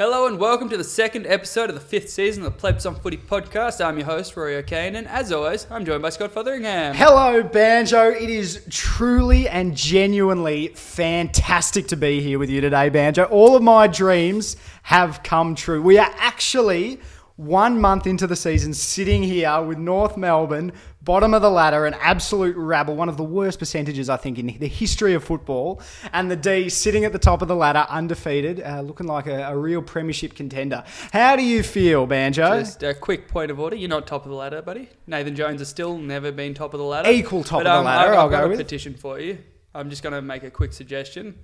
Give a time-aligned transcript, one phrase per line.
[0.00, 2.94] Hello and welcome to the second episode of the fifth season of the Plebs on
[2.94, 3.84] Footy podcast.
[3.84, 6.94] I'm your host, Rory O'Kane, and as always, I'm joined by Scott Fotheringham.
[6.94, 8.08] Hello, Banjo.
[8.08, 13.24] It is truly and genuinely fantastic to be here with you today, Banjo.
[13.24, 15.82] All of my dreams have come true.
[15.82, 16.98] We are actually
[17.36, 21.94] one month into the season sitting here with North Melbourne, bottom of the ladder, an
[21.94, 25.80] absolute rabble, one of the worst percentages, I think, in the history of football.
[26.12, 29.44] And the D sitting at the top of the ladder, undefeated, uh, looking like a,
[29.44, 30.84] a real premiership contender.
[31.12, 32.60] How do you feel, Banjo?
[32.60, 33.76] Just a quick point of order.
[33.76, 34.88] You're not top of the ladder, buddy.
[35.06, 37.10] Nathan Jones has still never been top of the ladder.
[37.10, 39.18] Equal top But, of the um, ladder, I've, I'll I've got go a petition for
[39.18, 39.38] you.
[39.74, 41.38] I'm just going to make a quick suggestion.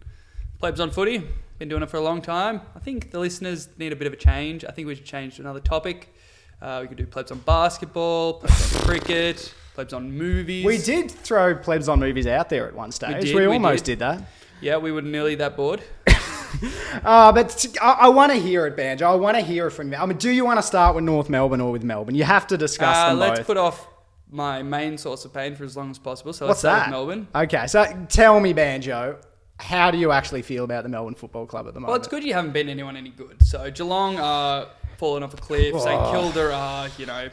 [0.59, 1.23] Plebs on Footy,
[1.59, 2.63] been doing it for a long time.
[2.75, 4.65] I think the listeners need a bit of a change.
[4.65, 6.15] I think we should change to another topic.
[6.61, 10.65] Uh, we could do plebs on basketball, plebs on cricket, plebs on movies.
[10.65, 13.17] We did throw plebs on movies out there at one stage.
[13.17, 13.93] We, did, we almost did.
[13.93, 14.23] did that.
[14.61, 15.83] Yeah, we were nearly that bored.
[17.05, 19.07] Uh, but t- I, I want to hear it, Banjo.
[19.07, 19.99] I want to hear it from you.
[19.99, 22.15] I mean, do you want to start with North Melbourne or with Melbourne?
[22.15, 23.47] You have to discuss Uh, them let's both.
[23.47, 23.87] put off
[24.31, 26.33] my main source of pain for as long as possible.
[26.33, 27.07] So let's What's start that?
[27.07, 27.29] with Melbourne.
[27.35, 29.19] Okay, so tell me, Banjo,
[29.59, 31.91] how do you actually feel about the Melbourne Football Club at the moment?
[31.91, 33.37] Well, it's good you haven't beaten anyone any good.
[33.43, 34.69] So Geelong are
[34.99, 35.79] falling off a cliff.
[35.81, 36.11] St.
[36.11, 37.29] Kilda are, you know,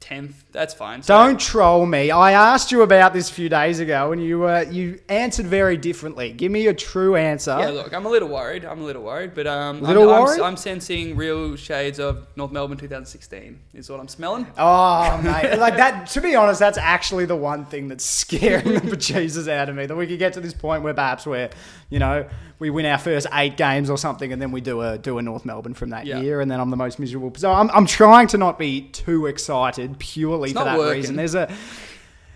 [0.00, 0.44] tenth.
[0.56, 1.02] That's fine.
[1.02, 2.10] So Don't troll me.
[2.10, 5.76] I asked you about this a few days ago, and you uh, you answered very
[5.76, 6.32] differently.
[6.32, 7.54] Give me a true answer.
[7.60, 8.64] Yeah, look, I'm a little worried.
[8.64, 10.40] I'm a little worried, but um, Little I'm, worried?
[10.40, 13.60] I'm, I'm sensing real shades of North Melbourne 2016.
[13.74, 14.46] Is what I'm smelling.
[14.56, 15.58] Oh, mate.
[15.66, 19.68] Like that, to be honest, that's actually the one thing that's scaring the bejesus out
[19.68, 19.84] of me.
[19.84, 21.50] That we could get to this point where perhaps we're,
[21.90, 22.26] you know,
[22.58, 25.22] we win our first eight games or something and then we do a do a
[25.22, 26.20] North Melbourne from that Yeah.
[26.20, 27.30] year and then I'm the most miserable.
[27.36, 31.00] So I'm, I'm trying to not be too excited purely It's for not that working.
[31.00, 31.16] reason.
[31.16, 31.52] There's a,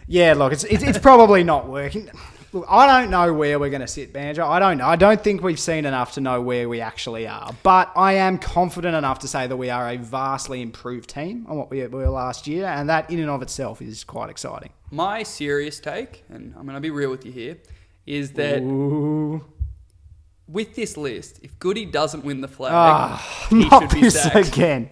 [0.06, 2.10] yeah, look, it's, it's, it's probably not working.
[2.52, 4.44] Look, I don't know where we're going to sit, Banjo.
[4.44, 4.86] I don't know.
[4.86, 7.54] I don't think we've seen enough to know where we actually are.
[7.62, 11.56] But I am confident enough to say that we are a vastly improved team on
[11.56, 14.72] what we were last year, and that in and of itself is quite exciting.
[14.90, 17.58] My serious take, and I'm going to be real with you here,
[18.04, 19.44] is that Ooh.
[20.50, 24.20] With this list, if Goody doesn't win the flag, Ah, he not should be this
[24.22, 24.48] sacked.
[24.48, 24.90] again.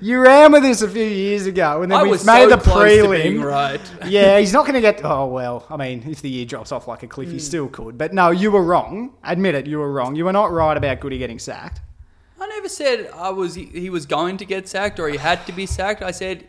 [0.00, 2.56] You ran with this a few years ago, and then I we made so the
[2.56, 3.42] prelim.
[3.44, 3.80] right.
[4.06, 5.00] yeah, he's not going to get.
[5.04, 7.34] Oh well, I mean, if the year drops off like a cliff, Hmm.
[7.34, 7.96] he still could.
[7.98, 9.14] But no, you were wrong.
[9.22, 10.16] Admit it, you were wrong.
[10.16, 11.80] You were not right about Goody getting sacked.
[12.40, 15.52] I never said I was he was going to get sacked or he had to
[15.52, 16.02] be sacked.
[16.02, 16.48] I said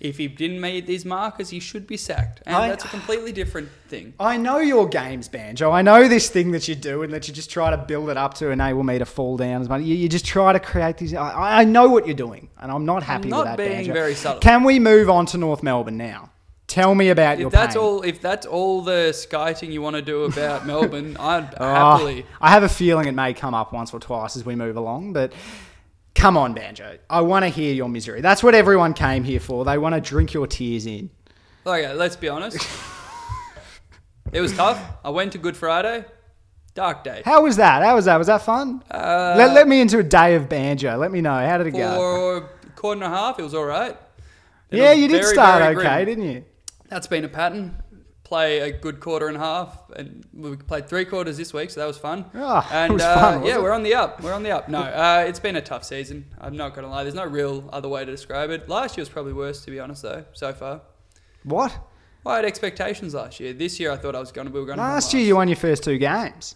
[0.00, 3.32] if he didn't meet these markers, he should be sacked, and I- that's a completely
[3.32, 4.14] different thing.
[4.20, 5.70] I know your games, Banjo.
[5.72, 8.16] I know this thing that you do and that you just try to build it
[8.16, 9.82] up to enable me to fall down as much.
[9.82, 11.14] You, you just try to create these.
[11.14, 13.56] I, I know what you're doing, and I'm not happy not with that.
[13.58, 13.92] being Banjo.
[13.92, 14.40] very subtle.
[14.40, 16.30] Can we move on to North Melbourne now?
[16.68, 17.82] Tell me about your If that's pain.
[17.82, 22.26] all, if that's all the skiting you want to do about Melbourne, I'd Oh, happily.
[22.42, 25.14] I have a feeling it may come up once or twice as we move along,
[25.14, 25.32] but
[26.18, 26.98] come on, Banjo.
[27.08, 28.20] I want to hear your misery.
[28.20, 29.64] That's what everyone came here for.
[29.64, 31.10] They want to drink your tears in.
[31.66, 32.56] Okay, let's be honest.
[34.32, 34.82] it was tough.
[35.04, 36.04] I went to Good Friday,
[36.74, 37.22] dark day.
[37.24, 37.82] How was that?
[37.82, 38.16] How was that?
[38.16, 38.82] Was that fun?
[38.90, 40.96] Uh, let, let me into a day of banjo.
[40.96, 41.34] Let me know.
[41.34, 41.94] How did it go?
[41.96, 42.36] For
[42.66, 43.96] a quarter and a half, it was all right.
[44.70, 46.18] It Yeah, was you did very, start very okay, grim.
[46.18, 46.44] didn't you?
[46.88, 47.76] That's been a pattern.
[48.28, 51.80] Play a good quarter and a half, and we played three quarters this week, so
[51.80, 52.26] that was fun.
[52.34, 53.62] Ah, it and was uh, fun, yeah, it?
[53.62, 54.20] we're on the up.
[54.22, 54.68] We're on the up.
[54.68, 56.26] No, uh, it's been a tough season.
[56.38, 57.04] I'm not gonna lie.
[57.04, 58.68] There's no real other way to describe it.
[58.68, 60.24] Last year was probably worse, to be honest, though.
[60.34, 60.82] So far,
[61.44, 61.74] What?
[62.22, 63.54] well, I had expectations last year.
[63.54, 64.50] This year, I thought I was gonna.
[64.50, 64.82] We were gonna.
[64.82, 66.54] come Last year you won your first two games.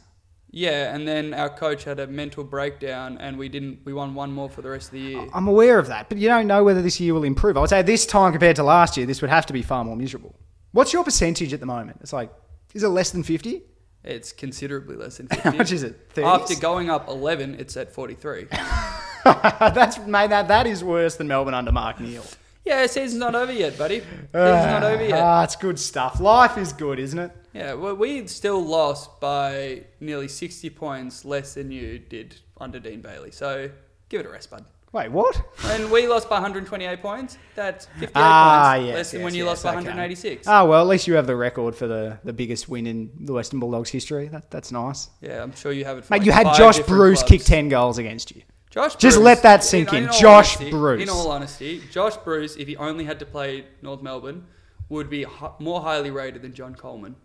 [0.51, 3.79] Yeah, and then our coach had a mental breakdown, and we didn't.
[3.87, 5.27] We won one more for the rest of the year.
[5.33, 7.57] I'm aware of that, but you don't know whether this year will improve.
[7.57, 9.83] I would say this time compared to last year, this would have to be far
[9.87, 10.35] more miserable.
[10.73, 11.99] What's your percentage at the moment?
[12.01, 12.31] It's like,
[12.75, 13.63] is it less than 50?
[14.05, 15.43] It's considerably less than 50.
[15.43, 15.59] How 50.
[15.59, 16.15] much is it?
[16.15, 16.25] 30s?
[16.43, 18.47] After going up 11, it's at 43.
[19.25, 22.37] That's mate, that that is worse than Melbourne under Mark Neeld.
[22.65, 24.01] Yeah, season's not over yet, buddy.
[24.01, 25.21] Season's not over yet.
[25.21, 26.19] Ah, it's good stuff.
[26.21, 27.31] Life is good, isn't it?
[27.53, 33.01] Yeah, well, we still lost by nearly 60 points less than you did under Dean
[33.01, 33.31] Bailey.
[33.31, 33.71] So
[34.09, 34.65] give it a rest, bud.
[34.93, 35.41] Wait, what?
[35.65, 37.39] And we lost by 128 points.
[37.55, 39.77] That's 58 Ah, points yes, less than yes, when you yes, lost by okay.
[39.77, 40.47] 186.
[40.47, 43.33] Ah, well, at least you have the record for the, the biggest win in the
[43.33, 44.29] Western Bulldogs history.
[44.29, 45.09] That, that's nice.
[45.23, 46.05] Yeah, I'm sure you have it.
[46.05, 47.31] For Mate, like you had five Josh different Bruce clubs.
[47.31, 48.43] kick 10 goals against you.
[48.69, 50.05] Josh Just Bruce- let that sink in.
[50.13, 51.03] Josh honesty- Bruce.
[51.03, 54.47] In all honesty, Josh Bruce, if he only had to play North Melbourne,
[54.91, 57.17] would be hi- more highly rated than John Coleman.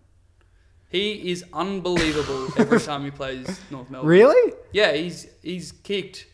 [0.90, 4.10] He is unbelievable every time he plays North Melbourne.
[4.10, 4.54] Really?
[4.72, 6.28] Yeah, he's he's kicked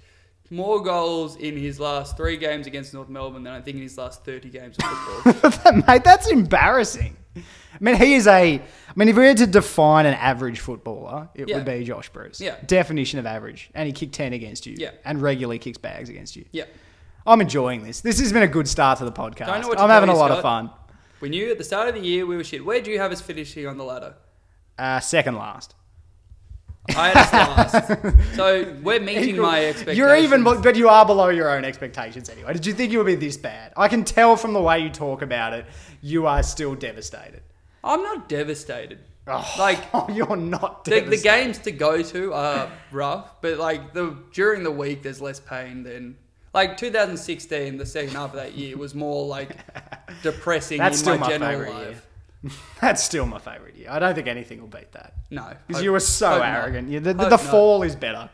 [0.54, 3.98] more goals in his last three games against North Melbourne than I think in his
[3.98, 5.82] last 30 games of football.
[5.88, 7.18] Mate, that's embarrassing.
[7.36, 7.42] I
[7.80, 8.56] mean, he is a.
[8.60, 8.62] I
[8.96, 11.56] mean, if we had to define an average footballer, it Yeah.
[11.58, 12.40] would be Josh Bruce.
[12.40, 12.56] Yeah.
[12.68, 14.76] Definition of average, and he kicked ten against you.
[14.78, 14.92] Yeah.
[15.04, 16.46] And regularly kicks bags against you.
[16.52, 16.66] Yeah.
[17.26, 18.02] I'm enjoying this.
[18.02, 19.48] This has been a good start to the podcast.
[19.48, 20.70] Don't know what to I'm having a you, lot of fun.
[21.22, 22.64] We knew at the start of the year we were shit.
[22.64, 24.14] Where do you have us finishing on the ladder?
[24.78, 25.74] Uh, second last.
[26.90, 28.16] I had us last.
[28.36, 29.98] So we're meeting my expectations.
[29.98, 32.54] You're even, but you are below your own expectations anyway.
[32.54, 33.72] Did you think you would be this bad?
[33.78, 35.66] I can tell from the way you talk about it,
[36.02, 37.42] you are still devastated.
[37.84, 39.00] I'm not devastated.
[39.28, 39.80] Oh, Like
[40.14, 41.20] you're not the, devastated.
[41.20, 45.40] the games to go to are rough, but like the during the week there's less
[45.40, 46.18] pain than
[46.54, 47.78] like 2016.
[47.78, 49.56] The second half of that year was more like
[50.24, 51.88] depressing That's in still my, my general life.
[51.88, 52.02] year.
[52.82, 53.88] That's still my favourite year.
[53.90, 55.14] I don't think anything will beat that.
[55.30, 56.90] No, Because you were so hope arrogant.
[56.90, 57.42] You, the the, the not.
[57.42, 58.30] fall is better.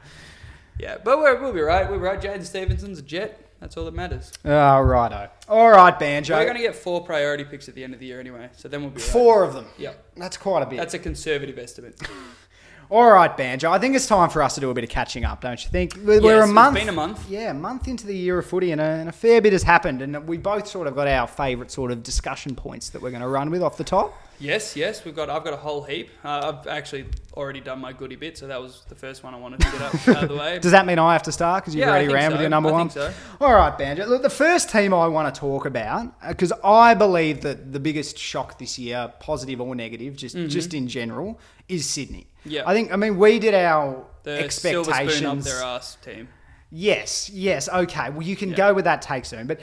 [0.80, 1.90] Yeah, but we're, we'll be right.
[1.90, 2.20] We'll be right.
[2.22, 3.46] Jaidyn Stephenson's a jet.
[3.60, 4.32] That's all that matters.
[4.46, 5.30] Oh, righto.
[5.50, 6.34] All right, Banjo.
[6.38, 8.70] We're going to get four priority picks at the end of the year anyway, so
[8.70, 9.12] then we'll be right.
[9.12, 9.66] Four of them.
[9.78, 10.78] Yeah, That's quite a bit.
[10.78, 12.00] that's a conservative estimate.
[12.91, 13.69] All right, Banjo.
[13.71, 15.69] I think it's time for us to do a bit of catching up, don't you
[15.69, 15.94] think?
[16.03, 16.75] We're, Yes, a it's month.
[16.75, 17.30] been a month.
[17.30, 19.62] Yeah, a month into the year of footy, and a, and a fair bit has
[19.62, 20.01] happened.
[20.01, 23.21] And we both sort of got our favourite sort of discussion points that we're going
[23.21, 24.19] to run with off the top.
[24.41, 25.30] Yes, yes, we've got.
[25.30, 26.09] I've got a whole heap.
[26.24, 29.38] Uh, I've actually already done my goody bit, so that was the first one I
[29.38, 30.59] wanted to get up out of the way.
[30.62, 32.36] Does that mean I have to start because you've Yeah, already ran so.
[32.36, 32.89] with your number I one?
[32.89, 33.13] think so.
[33.41, 34.06] All right, Banjo.
[34.06, 38.18] Look, the first team I want to talk about because I believe that the biggest
[38.18, 41.38] shock this year, positive or negative, just just in general,
[41.68, 42.27] is Sydney.
[42.41, 42.50] Mm-hmm.
[42.50, 42.63] Yeah.
[42.65, 42.94] I think.
[42.94, 46.30] I mean, we did our The silver spoon up their ass team.
[46.71, 48.10] Yes, yes, okay.
[48.12, 48.57] Well, you can Yeah.
[48.57, 49.48] go with that take soon.
[49.48, 49.60] But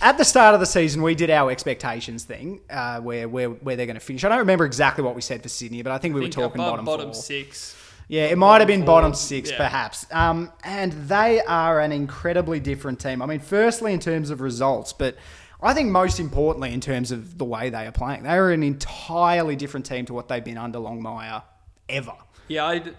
[0.00, 3.76] at the start of the season, we did our expectations thing, uh, where where where
[3.76, 4.22] they're going to finish.
[4.24, 6.30] I don't remember exactly what we said for Sydney, but I think we I were
[6.30, 7.14] talking bottom, bottom four.
[7.14, 7.76] six.
[8.08, 9.56] Yeah, it might have been four, bottom six, yeah.
[9.56, 10.06] perhaps.
[10.10, 13.22] Um, and they are an incredibly different team.
[13.22, 15.16] I mean, firstly in terms of results, but
[15.62, 18.62] I think most importantly in terms of the way they are playing, they are an
[18.62, 21.44] entirely different team to what they've been under Longmire
[21.88, 22.12] ever.
[22.48, 22.90] Yeah, I d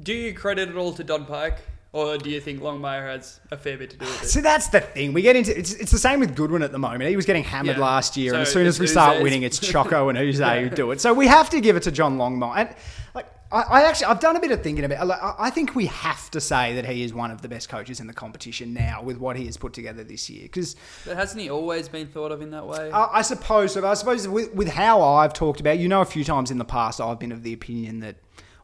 [0.00, 1.58] do you credit it all to Don Pyke,
[1.92, 4.26] or do you think Longmire has a fair bit to do with it?
[4.28, 5.12] So that's the thing.
[5.12, 7.10] We get into it's, it's the same with Goodwin at the moment.
[7.10, 7.82] He was getting hammered Yeah.
[7.82, 9.22] last year, and So as soon as it's we start Yze's.
[9.24, 11.00] winning, it's Choco and Uze who do it.
[11.00, 12.56] So we have to give it to John Longmire.
[12.56, 12.68] And
[13.14, 15.04] like I, I actually I've done a bit of thinking about.
[15.08, 17.68] Like, I I think we have to say that he is one of the best
[17.68, 20.42] coaches in the competition now with what he has put together this year.
[20.42, 22.92] Because But hasn't he always been thought of in that way?
[22.92, 26.22] I, I suppose, I suppose with, with how I've talked about, you know, a few
[26.22, 28.14] times in the past, I've been of the opinion that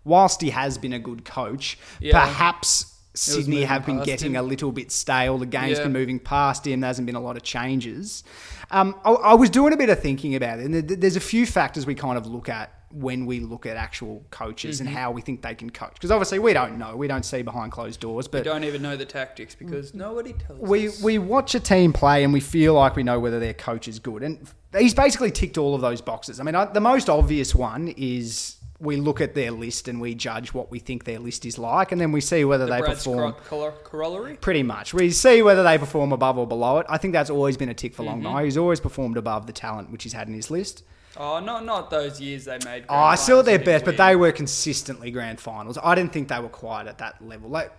[0.04, 2.12] whilst he has been a good coach, Yeah.
[2.24, 4.40] perhaps Sydney have been getting him.
[4.40, 5.38] a little bit stale.
[5.38, 5.84] The game's Yeah.
[5.84, 6.80] been moving past him.
[6.80, 8.24] There hasn't been a lot of changes.
[8.70, 11.46] Um, I, I was doing a bit of thinking about it, and there's a few
[11.46, 14.86] factors we kind of look at when we look at actual coaches Mm-hmm.
[14.88, 15.94] and how we think they can coach.
[15.94, 18.80] Because obviously we don't know, we don't see behind closed doors, but we don't even
[18.80, 21.02] know the tactics because nobody tells we us.
[21.02, 23.98] we watch a team play and we feel like we know whether their coach is
[23.98, 24.48] good, and
[24.78, 26.38] he's basically ticked all of those boxes.
[26.40, 30.14] I mean, I, the most obvious one is we look at their list and we
[30.14, 32.80] judge what we think their list is like, and then we see whether the they
[32.80, 33.32] Brad perform.
[33.48, 34.36] Color- corollary.
[34.36, 36.86] Pretty much, we see whether they perform above or below it.
[36.88, 38.26] I think that's always been a tick for Mm-hmm.
[38.26, 38.44] Longmire.
[38.44, 40.84] He's always performed above the talent which he's had in his list.
[41.18, 42.84] Oh, not not those years they made.
[42.90, 45.78] Oh, I still at their best, but they were consistently grand finals.
[45.82, 47.48] I didn't think they were quite at that level.
[47.48, 47.72] Like,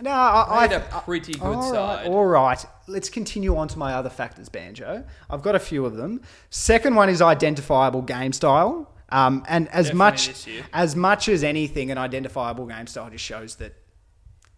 [0.00, 2.06] no, I, They had a pretty good all right, side.
[2.08, 2.64] all right.
[2.88, 5.04] Let's continue on to my other factors, Banjo.
[5.30, 6.22] I've got a few of them.
[6.50, 8.88] Second one is identifiable game style.
[9.12, 13.56] Um, and as Definitely much as much as anything, an identifiable game style just shows
[13.56, 13.74] that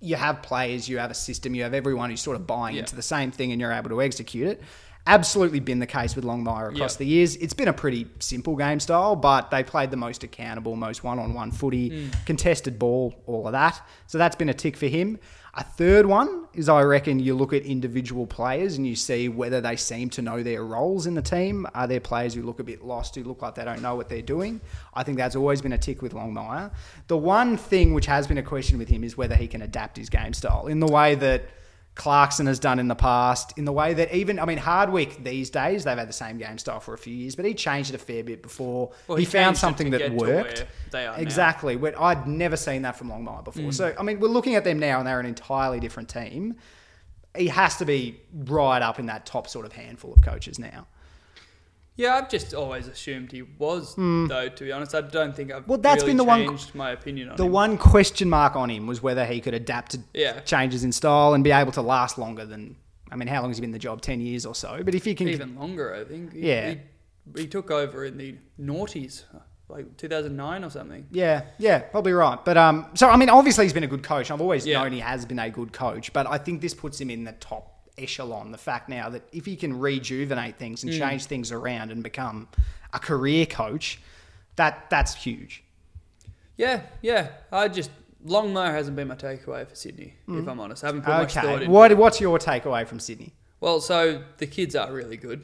[0.00, 2.80] you have players, you have a system, you have everyone who's sort of buying Yeah.
[2.82, 4.62] into the same thing, and you're able to execute it.
[5.06, 6.98] Absolutely been the case with Longmire across Yep.
[6.98, 7.36] the years.
[7.36, 11.50] It's been a pretty simple game style, but they played the most accountable, most one-on-one
[11.50, 12.24] footy, Mm.
[12.26, 13.82] contested ball, all of that.
[14.06, 15.18] So that's been a tick for him.
[15.56, 19.60] A third one is I reckon you look at individual players and you see whether
[19.60, 21.66] they seem to know their roles in the team.
[21.74, 24.08] Are there players who look a bit lost, who look like they don't know what
[24.08, 24.60] they're doing?
[24.94, 26.70] I think that's always been a tick with Longmire.
[27.08, 29.98] The one thing which has been a question with him is whether he can adapt
[29.98, 31.42] his game style in the way that
[31.94, 35.48] Clarkson has done in the past, in the way that even, I mean, Hardwick these
[35.48, 37.94] days, they've had the same game style for a few years, but he changed it
[37.94, 40.58] a fair bit before Well, he, he found something that worked.
[40.58, 41.18] where they are now.
[41.18, 41.22] Mm.
[41.22, 41.78] exactly.
[41.96, 43.70] I'd never seen that from Longmire before.
[43.70, 46.56] So, I mean, we're looking at them now and they're an entirely different team.
[47.36, 50.88] He has to be right up in that top sort of handful of coaches now.
[51.96, 54.48] Yeah, I've just always assumed he was, though.
[54.48, 55.66] To be honest, I don't think I've.
[55.68, 57.36] Well, that's really been the one- my opinion on him.
[57.36, 57.52] The him.
[57.52, 60.40] one question mark on him was whether he could adapt to Yeah.
[60.40, 62.74] changes in style and be able to last longer than,
[63.12, 64.00] I mean, how long has he been in the job?
[64.00, 64.82] 10 years or so.
[64.84, 66.32] But if he can Even longer, I think.
[66.32, 66.74] He, Yeah.
[67.34, 69.22] He, he took over in the noughties,
[69.68, 71.06] like 2009 or something.
[71.12, 72.44] Yeah, yeah, probably right.
[72.44, 74.30] But um, so I mean, obviously he's been a good coach.
[74.32, 74.82] I've always Yeah.
[74.82, 77.32] known he has been a good coach, but I think this puts him in the
[77.32, 78.52] top echelon.
[78.52, 80.88] The fact now that if he can rejuvenate things Mm.
[80.88, 82.48] and change things around and become
[82.92, 84.00] a career coach,
[84.56, 85.62] that that's huge.
[86.56, 87.28] Yeah, yeah.
[87.52, 87.90] I just
[88.26, 90.14] Longmire hasn't been my takeaway for Sydney.
[90.28, 91.48] If I'm honest, I haven't put much thought Mm.
[91.48, 93.32] Okay, into what what's your takeaway from Sydney?
[93.60, 95.42] Well, so the kids are really good.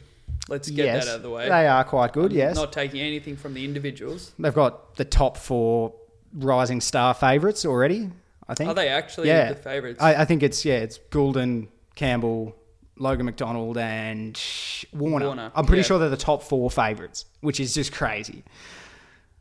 [0.48, 1.48] Let's get yes, that out of the way.
[1.48, 2.32] they are quite good.
[2.32, 4.32] Yes, Not taking anything from the individuals.
[4.38, 5.92] they've got the top four
[6.32, 8.10] rising star favourites already.
[8.48, 8.68] I think.
[8.70, 9.50] Are they actually Yeah.
[9.50, 10.00] the favourites?
[10.02, 11.68] I, I think it's yeah, it's Gulden,
[12.00, 12.56] Campbell,
[12.96, 14.40] Logan McDonald, and
[14.94, 15.26] Warner.
[15.26, 15.86] Warner, I'm pretty yeah.
[15.86, 18.42] sure they're the top four favourites, which is just crazy.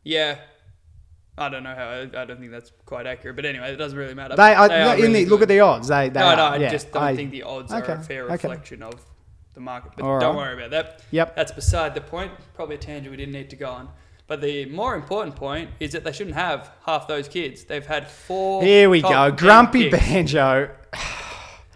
[0.04, 0.36] yeah.
[1.38, 1.88] I don't know how.
[1.88, 3.34] I, I don't think that's quite accurate.
[3.34, 4.36] But anyway, it doesn't really matter.
[4.36, 5.88] They, I, are in really the, look at the odds.
[5.88, 7.96] They, they No, are, no, I yeah, just don't I- think the odds Okay, are
[7.96, 8.32] a fair okay.
[8.34, 9.00] reflection of
[9.54, 9.92] the market.
[9.96, 10.48] But All don't right.
[10.48, 11.02] worry about that.
[11.12, 11.36] Yep.
[11.36, 12.30] That's beside the point.
[12.54, 13.88] Probably a tangent we didn't need to go on.
[14.26, 17.64] But the more important point is that they shouldn't have half those kids.
[17.64, 18.62] They've had four.
[18.62, 19.30] Here we go.
[19.32, 19.88] Grumpy.
[19.88, 20.68] Banjo.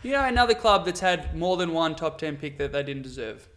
[0.04, 3.02] You know another club that's had more than one top ten pick that they didn't
[3.02, 3.49] deserve.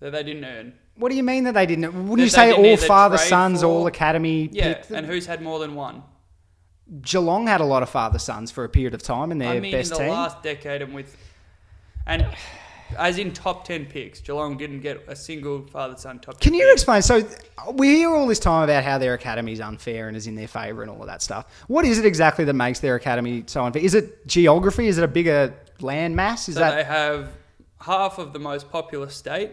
[0.00, 0.74] That they didn't earn.
[0.96, 1.92] What do you mean that they didn't?
[2.08, 5.74] Wouldn't you say all father sons, for- all academy Yeah, and who's had more than
[5.74, 6.04] one?
[7.00, 9.58] Geelong had a lot of father sons for a period of time in their I
[9.60, 10.12] mean, best in the team.
[10.12, 11.16] last decade, and with,
[12.06, 12.26] and
[12.98, 16.40] as in top ten picks, Geelong didn't get a single father-son top.
[16.40, 16.72] 10 Can you pick.
[16.74, 17.02] explain?
[17.02, 17.22] So
[17.72, 20.48] we hear all this time about how their academy is unfair and is in their
[20.48, 21.46] favour and all of that stuff.
[21.68, 23.82] What is it exactly that makes their academy so unfair?
[23.82, 24.86] Is it geography?
[24.88, 26.48] Is it a bigger land mass?
[26.48, 27.28] Is So that they have
[27.80, 29.50] half of the most populous state,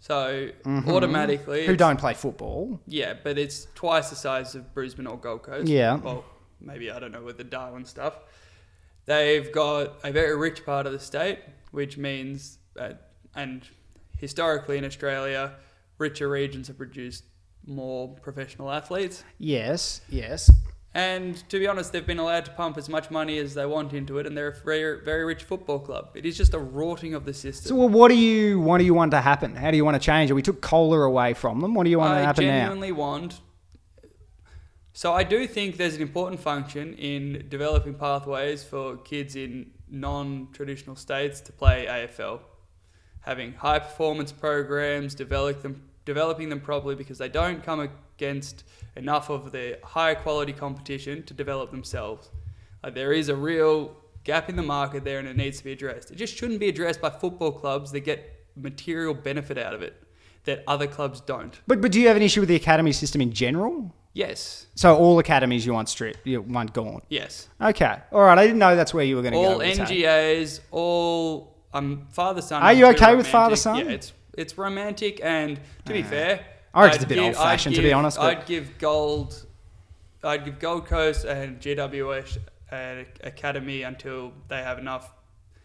[0.00, 0.48] so
[0.86, 1.70] automatically, Mm-hmm.
[1.70, 2.80] who don't play football?
[2.86, 5.68] Yeah, but it's twice the size of Brisbane or Gold Coast.
[5.68, 5.96] Yeah.
[5.96, 6.24] Well,
[6.60, 8.14] maybe I don't know with the Darwin stuff.
[9.06, 11.38] They've got a very rich part of the state,
[11.70, 12.94] which means, uh,
[13.34, 13.62] and
[14.18, 15.52] historically in Australia,
[15.98, 17.24] richer regions have produced
[17.66, 19.24] more professional athletes.
[19.38, 20.50] Yes, yes.
[20.94, 23.92] And to be honest, they've been allowed to pump as much money as they want
[23.92, 26.10] into it, and they're a very, very rich football club.
[26.14, 27.68] It is just a rotting of the system.
[27.68, 29.54] So well, what do you what do you want to happen?
[29.54, 30.34] How do you want to change it?
[30.34, 31.74] We took Kohler away from them.
[31.74, 32.56] What do you want to happen now?
[32.56, 33.40] I genuinely want.
[34.92, 40.96] So I do think there's an important function in developing pathways for kids in non-traditional
[40.96, 42.40] states to play AFL,
[43.28, 47.78] having high performance programs, develop them, developing them properly because they don't come
[48.16, 48.64] against
[48.96, 52.30] enough of the high quality competition to develop themselves.
[52.82, 53.94] Like there is a real
[54.24, 56.10] gap in the market there, and it needs to be addressed.
[56.10, 60.02] It just shouldn't be addressed by football clubs that get material benefit out of it
[60.44, 61.60] that other clubs don't.
[61.66, 63.94] But but do you have an issue with the academy system in general?
[64.14, 64.68] Yes.
[64.74, 67.02] So all academies you want stripped, you want gone.
[67.10, 67.50] Yes.
[67.60, 68.38] Okay, all right.
[68.38, 69.52] I didn't know that's where you were going to go.
[69.52, 70.02] All with this, hey?
[70.02, 72.62] NGAs, all um father son.
[72.62, 73.76] Are you okay with father-son?
[73.76, 76.44] Yeah, it's it's romantic and to be fair,
[76.74, 79.44] I reckon it's I'd a bit give- old-fashioned, to be honest, but- I'd give gold.
[80.24, 82.38] I'd give Gold Coast and GWS
[82.72, 85.12] an academy until they have enough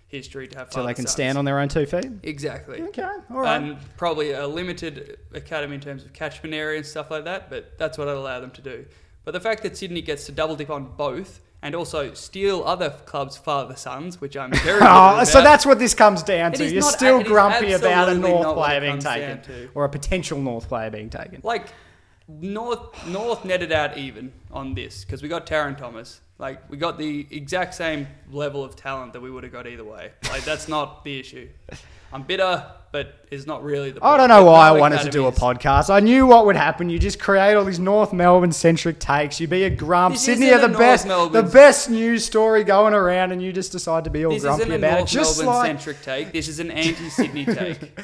[0.10, 0.72] history to have.
[0.72, 1.12] So they can father-sons.
[1.12, 2.06] stand on their own two feet.
[2.22, 2.80] Exactly.
[2.84, 3.56] Okay, all right.
[3.62, 7.80] And probably a limited academy in terms of catchment area and stuff like that, but
[7.80, 8.86] that's what I'd allow them to do.
[9.26, 12.90] But the fact that Sydney gets to double dip on both and also steal other
[13.06, 16.66] clubs' father sons, which I'm very Oh, so that's what this comes down to.
[16.66, 20.92] You're not- still grumpy about a North player being taken or a potential North player
[20.92, 21.40] being taken.
[21.44, 21.68] like
[22.28, 26.22] North North netted out even on this because we got Tarryn Thomas.
[26.38, 29.84] Like we got the exact same level of talent that we would have got either
[29.84, 30.12] way.
[30.30, 31.48] Like that's not the issue.
[32.12, 34.06] I'm bitter, but it's not really the.
[34.06, 35.90] I don't know why I wanted to do a podcast.
[35.90, 36.92] I knew what would happen.
[36.92, 39.40] You just create all these North Melbourne centric takes.
[39.40, 40.14] You be a grump.
[40.14, 43.72] This Sydney are the North best, the best news story going around, and you just
[43.72, 45.12] decide to be all This grumpy about North it.
[45.12, 46.32] Just Melbourne like, centric take.
[46.32, 48.00] This is an anti-Sydney take.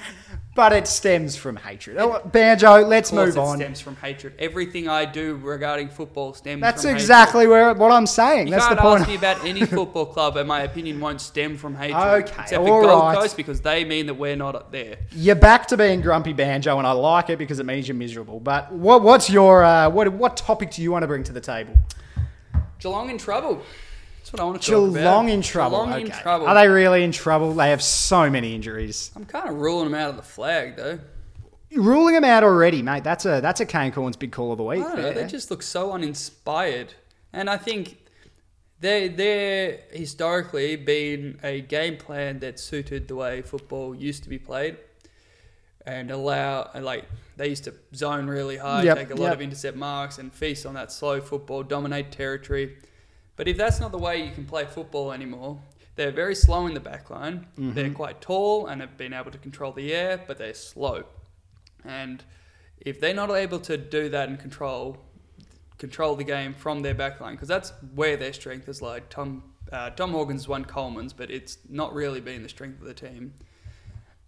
[0.56, 1.98] But it stems from hatred.
[1.98, 3.58] Oh, Banjo, let's move it on.
[3.58, 4.34] stems from hatred.
[4.40, 6.62] Everything I do regarding football stems from.
[6.62, 8.48] That's from exactly where what I'm saying.
[8.48, 9.02] You That's can't point.
[9.02, 11.96] ask me about any football club, and my opinion won't stem from hatred.
[12.26, 13.18] Okay, except for all Gold right.
[13.18, 14.98] Coast because they mean that we're not up there.
[15.12, 18.40] You're back to being grumpy banjo, and I like it because it means you're miserable.
[18.40, 21.42] But what, what's your uh, what what topic do you want to bring to the
[21.42, 21.76] table?
[22.80, 23.62] Geelong in trouble.
[24.30, 25.00] That's what I want to talk about.
[25.00, 25.86] Geelong in trouble.
[25.86, 26.48] Geelong in trouble.
[26.48, 27.52] Are they really in trouble?
[27.56, 29.10] They have so many injuries.
[29.16, 31.00] I'm kind of ruling them out of the flag though.
[31.76, 33.04] Ruling them out already, mate.
[33.04, 34.84] That's a that's a Kane Cornes big call of the I week.
[34.84, 35.14] don't know.
[35.14, 36.94] They just look so uninspired,
[37.34, 37.98] and I think
[38.80, 44.38] they they're historically been a game plan that suited the way football used to be
[44.38, 44.78] played,
[45.88, 47.06] and allow like
[47.38, 49.34] they used to zone really high, Yep, take a lot yep.
[49.34, 52.78] of intercept marks, and feast on that slow football, dominate territory.
[53.40, 55.62] But if that's not the way you can play football anymore,
[55.96, 57.48] they're very slow in the back line.
[57.58, 57.72] Mm-hmm.
[57.72, 61.06] They're quite tall and have been able to control the air, but they're slow.
[61.86, 62.22] And
[62.82, 64.98] if they're not able to do that and control
[65.78, 69.08] control the game from their back line, because that's where their strength is like.
[69.10, 69.42] Tom
[69.72, 73.34] Uh, Tom Morgan's won Coleman's, but it's not really been the strength of the team.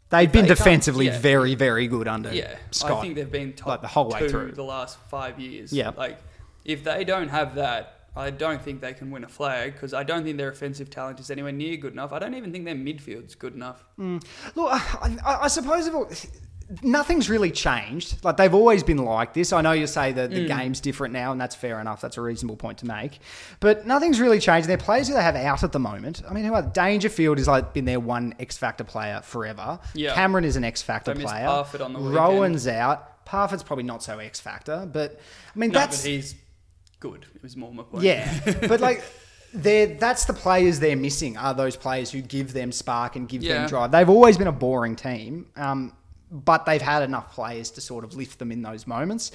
[0.09, 1.19] They've been they defensively yeah.
[1.19, 2.99] very, very good under Yeah, Scott.
[2.99, 4.53] I think they've been top like the whole way through.
[4.53, 5.73] the last five years.
[5.73, 5.91] Yeah.
[5.97, 6.17] like
[6.63, 10.03] if they don't have that, I don't think they can win a flag because I
[10.03, 12.11] don't think their offensive talent is anywhere near good enough.
[12.11, 13.83] I don't even think their midfield's good enough.
[13.97, 14.19] Look,
[14.57, 15.93] I, I, I suppose if
[16.25, 16.29] it-
[16.83, 18.23] nothing's really changed.
[18.23, 19.51] Like they've always been like this.
[19.53, 20.33] I know you say that Mm.
[20.35, 22.01] the game's different now, and that's fair enough.
[22.01, 23.19] That's a reasonable point to make.
[23.59, 24.67] But nothing's really changed.
[24.69, 26.21] Their players who they have out at the moment.
[26.29, 29.79] I mean, who are Dangerfield has like been their one X Factor player forever.
[29.93, 30.13] Yeah.
[30.15, 31.47] Cameron is an X Factor player.
[31.47, 32.13] On the weekend.
[32.15, 33.07] Rohan's out.
[33.25, 35.19] Parfitt's probably not so X Factor, but
[35.55, 36.35] I mean No, that's but he's
[37.01, 37.25] good.
[37.35, 38.03] It was more my point.
[38.05, 39.03] yeah, but like.
[39.53, 43.43] They're, that's the players they're missing are those players who give them spark and give
[43.43, 43.55] Yeah.
[43.55, 43.91] them drive.
[43.91, 45.91] They've always been a boring team, um,
[46.31, 49.33] but they've had enough players to sort of lift them in those moments.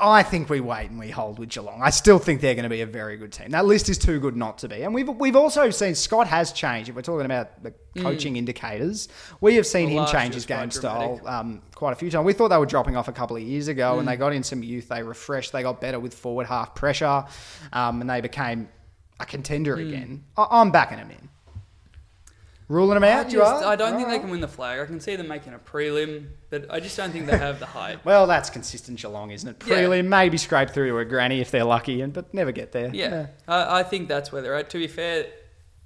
[0.00, 1.80] I think we wait and we hold with Geelong.
[1.82, 3.50] I still think they're going to be a very good team.
[3.50, 4.82] That list is too good not to be.
[4.82, 6.88] And we've we've also seen Scott has changed.
[6.88, 9.08] If we're talking about the coaching indicators,
[9.40, 12.24] we have seen Well, him change his game style um, quite a few times.
[12.24, 14.44] We thought they were dropping off a couple of years ago, and they got in
[14.44, 14.88] some youth.
[14.88, 15.52] They refreshed.
[15.52, 17.24] They got better with forward half pressure,
[17.72, 18.68] um, and they became
[19.18, 20.24] a contender again.
[20.36, 21.28] I, I'm backing them in.
[22.68, 23.64] Ruling them I, out, just, you are.
[23.64, 24.78] I don't think they can win the flag.
[24.80, 27.66] I can see them making a prelim, but I just don't think they have the
[27.66, 28.00] height.
[28.04, 29.62] Well, that's consistent Geelong, isn't it?
[29.66, 29.76] Yeah.
[29.76, 32.90] Prelim, maybe scrape through to a granny if they're lucky, and but never get there.
[32.94, 34.68] Yeah, I, I think that's where they're at.
[34.70, 35.26] To be fair,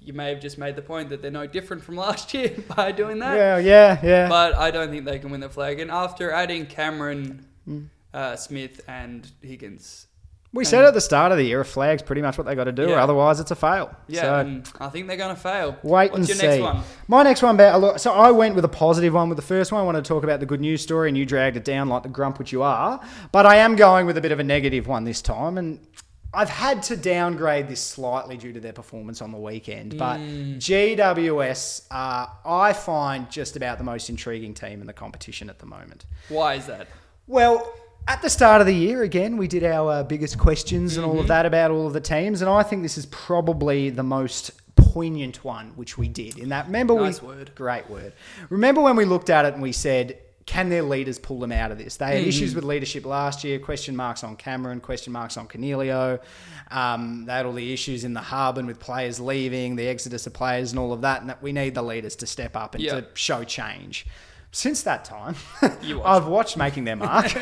[0.01, 2.91] you may have just made the point that they're no different from last year by
[2.91, 3.35] doing that.
[3.37, 4.27] Well, yeah, yeah.
[4.27, 5.79] But I don't think they can win the flag.
[5.79, 7.83] And after adding Cameron, Hmm.
[8.13, 10.07] uh, Smith, and Higgins,
[10.53, 12.65] we said at the start of the year, a flag's pretty much what they got
[12.65, 13.95] to do, or otherwise it's a fail.
[14.07, 15.77] yeah, So, I think they're going to fail.
[15.83, 16.47] Wait What's and your see.
[16.47, 16.83] next one?
[17.07, 19.71] My next one, about look, so I went with a positive one with the first
[19.71, 19.81] one.
[19.81, 22.03] I wanted to talk about the good news story, and you dragged it down like
[22.03, 23.01] the grump which you are.
[23.31, 25.79] But I am going with a bit of a negative one this time, and
[26.35, 29.97] I've had to downgrade this slightly due to their performance on the weekend.
[29.97, 30.57] But Hmm.
[30.57, 35.65] GWS, uh, I find just about the most intriguing team in the competition at the
[35.65, 36.05] moment.
[36.29, 36.87] Why is that?
[37.27, 37.71] Well,
[38.07, 41.13] at the start of the year, again, we did our uh, biggest questions and all
[41.13, 41.21] Mm-hmm.
[41.21, 44.51] of that about all of the teams, and I think this is probably the most
[44.75, 46.37] poignant one which we did.
[46.37, 47.51] In that, remember Nice we word.
[47.55, 48.13] great word.
[48.49, 50.17] Remember when we looked at it and we said.
[50.45, 51.95] Can their leaders pull them out of this?
[51.95, 52.27] They had Mm-hmm.
[52.27, 53.59] issues with leadership last year.
[53.59, 54.81] Question marks on Cameron.
[54.81, 56.19] Question marks on Coniglio.
[56.69, 60.27] Um, they had all the issues in the hub and with players leaving, the exodus
[60.27, 61.21] of players, and all of that.
[61.21, 62.95] And that we need the leaders to step up and Yeah.
[62.99, 64.05] to show change.
[64.55, 65.35] Since that time.
[66.05, 67.35] I've watched Making Their Mark,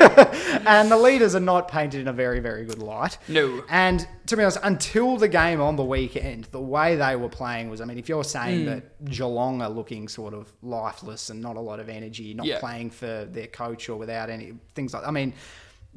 [0.66, 3.18] and the leaders are not painted in a very, very good light.
[3.28, 3.62] No.
[3.68, 7.68] And to be honest, until the game on the weekend, the way they were playing
[7.68, 8.66] was, I mean, if you're saying Hmm.
[8.70, 12.60] that Geelong are looking sort of lifeless and not a lot of energy, not Yeah.
[12.60, 15.34] playing for their coach or without any things like, I mean.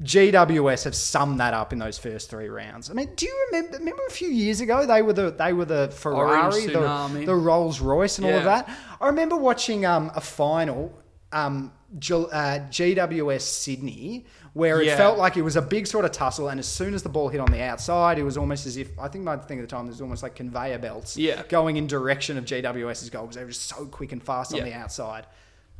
[0.04, 2.90] GWS have summed that up in those first three rounds.
[2.90, 3.78] I mean, do you remember?
[3.78, 7.80] Remember a few years ago they were the they were the Ferrari, the, the Rolls
[7.80, 8.70] Royce, and all of that.
[9.00, 10.92] I remember watching um, a final,
[11.36, 14.98] um, G- uh, GWS Sydney, where it Yeah.
[14.98, 17.30] felt like it was a big sort of tussle, and as soon as the ball
[17.30, 19.68] hit on the outside, it was almost as if I think my thing at the
[19.68, 21.44] time was almost like conveyor belts, Yeah.
[21.50, 24.64] going in direction of GWS's goal because they were just so quick and fast on
[24.64, 25.26] the outside.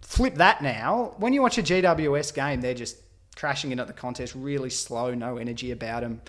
[0.02, 1.14] Flip that now.
[1.18, 2.98] When you watch a GWS game, they're just
[3.36, 6.22] crashing in at the contest, really slow, no energy about them.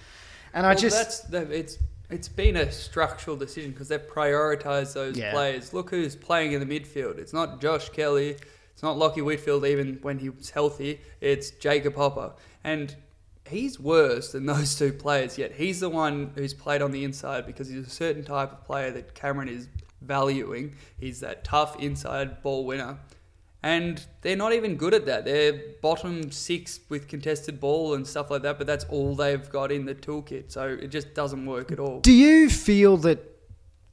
[0.55, 5.17] And I just that's the, it's it's been a structural decision because they've prioritised those
[5.19, 5.33] Yeah.
[5.33, 5.73] players.
[5.75, 7.19] Look who's playing in the midfield.
[7.19, 8.37] It's not Josh Kelly.
[8.77, 11.01] It's not Lachie Whitfield even when he was healthy.
[11.23, 12.95] It's Jacob Hopper, and
[13.49, 15.39] he's worse than those two players.
[15.39, 18.65] Yet he's the one who's played on the inside because he's a certain type of
[18.67, 19.69] player that Cameron is
[20.03, 20.77] valuing.
[21.01, 22.99] He's that tough inside ball winner.
[23.63, 25.25] And they're not even good at that.
[25.25, 29.73] They're bottom six with contested ball and stuff like that, but that's all they've got
[29.73, 30.53] in the toolkit.
[30.53, 32.01] So it just doesn't work at all.
[32.01, 33.25] Do you feel that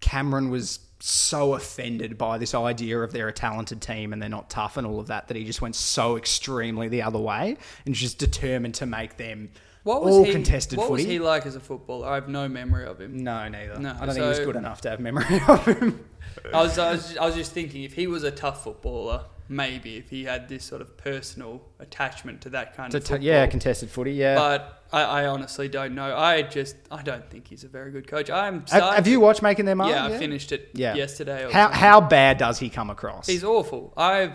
[0.01, 4.49] Cameron was so offended by this idea of they're a talented team and they're not
[4.49, 7.93] tough and all of that that he just went so extremely the other way and
[7.93, 9.49] just determined to make them
[9.83, 11.03] What was all he, contested what footy?
[11.03, 12.07] was he like as a footballer?
[12.07, 13.17] I have no memory of him.
[13.21, 13.77] No, neither.
[13.79, 16.05] No, I don't think he was good enough to have memory of him.
[16.53, 19.97] I was, I was, I was just thinking if he was a tough footballer, maybe
[19.97, 23.45] if he had this sort of personal attachment to that kind To of t- yeah,
[23.47, 24.13] contested footy.
[24.13, 24.35] Yeah.
[24.35, 26.15] But I, I honestly don't know.
[26.15, 28.29] I just I don't think he's a very good coach.
[28.29, 29.89] I'm have, have you watched Making Their Mark?
[29.91, 30.93] Yeah, I finished it Yeah.
[30.93, 31.43] yesterday.
[31.45, 31.79] Or How something.
[31.79, 33.27] how bad does he come across?
[33.27, 33.91] He's awful.
[33.97, 34.33] I've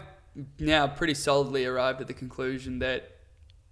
[0.58, 3.10] now pretty solidly arrived at the conclusion that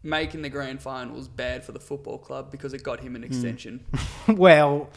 [0.03, 3.17] making the grand final was bad for the football club because it got him Hmm.
[3.17, 3.85] an extension.
[4.29, 4.89] well,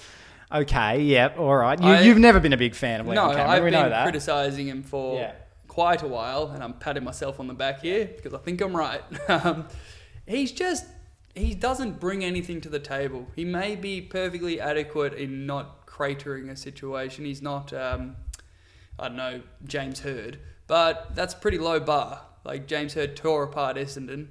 [0.51, 1.81] okay, yeah, all right.
[1.81, 3.49] You, you've never been a big fan of Leon no, Cameron.
[3.49, 5.31] I've we been criticising him for Yeah.
[5.67, 8.75] quite a while, and I'm patting myself on the back here because I think I'm
[8.75, 9.01] right.
[9.29, 9.67] um,
[10.27, 10.85] he's just
[11.35, 13.27] he doesn't bring anything to the table.
[13.35, 17.25] He may be perfectly adequate in not cratering a situation.
[17.25, 18.15] He's not, um,
[18.97, 22.21] I don't know, James Hird, but that's pretty low bar.
[22.43, 24.29] Like James Hird tore apart Essendon.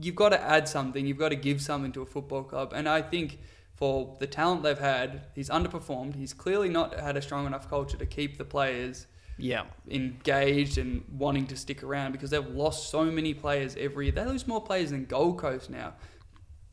[0.00, 1.06] You've got to add something.
[1.06, 3.38] You've got to give something to a football club, and I think
[3.74, 6.16] for the talent they've had, he's underperformed.
[6.16, 9.64] He's clearly not had a strong enough culture to keep the players Yeah.
[9.90, 14.14] engaged and wanting to stick around because they've lost so many players every year.
[14.14, 15.94] They lose more players than Gold Coast now.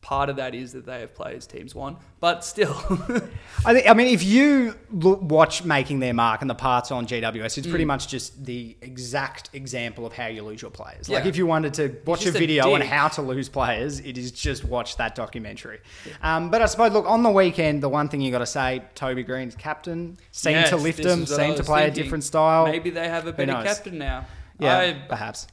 [0.01, 2.73] Part of that is that they have players teams won, but still,
[3.65, 7.05] I, think, I mean, if you look, watch Making Their Mark and the parts on
[7.05, 7.69] GWS, it's Mm.
[7.69, 11.07] pretty much just the exact example of how you lose your players.
[11.07, 13.99] Like, if you wanted to watch a just a video on how to lose players,
[13.99, 15.79] it is just watch that documentary.
[16.23, 18.81] Um, but I suppose, look, on the weekend, the one thing you got to say,
[18.95, 21.87] Toby Greene's captain seemed Yes, to lift this them, is what I seemed to play
[21.87, 22.65] a different style.
[22.65, 24.25] maybe they have a better captain now.
[24.57, 25.45] yeah, I, perhaps.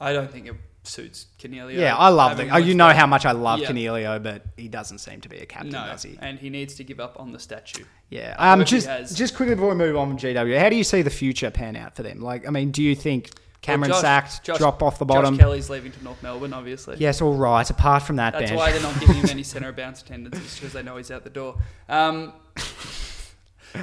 [0.00, 1.78] I don't think it suits Coniglio.
[1.78, 2.48] Yeah, I love the.
[2.50, 3.68] Oh, you know how much I love Yeah.
[3.70, 6.18] Coniglio, but he doesn't seem to be a captain, No, does he?
[6.20, 7.84] and he needs to give up on the statue.
[8.10, 8.34] Yeah.
[8.38, 9.14] I Um, just has.
[9.14, 11.76] just quickly before we move on from GW, how do you see the future pan
[11.76, 12.20] out for them?
[12.20, 13.30] Like, I mean, do you think
[13.62, 15.34] Cameron Well, Josh- sacked, Josh- drop off the bottom?
[15.36, 16.96] Josh Kelly's leaving to North Melbourne, obviously.
[16.98, 17.68] Yes, all right.
[17.70, 18.56] Apart from that, That's Ben.
[18.58, 20.56] why they're not giving him any centre of bounce attendance.
[20.58, 21.58] Because they know he's out the door.
[21.88, 22.32] Um,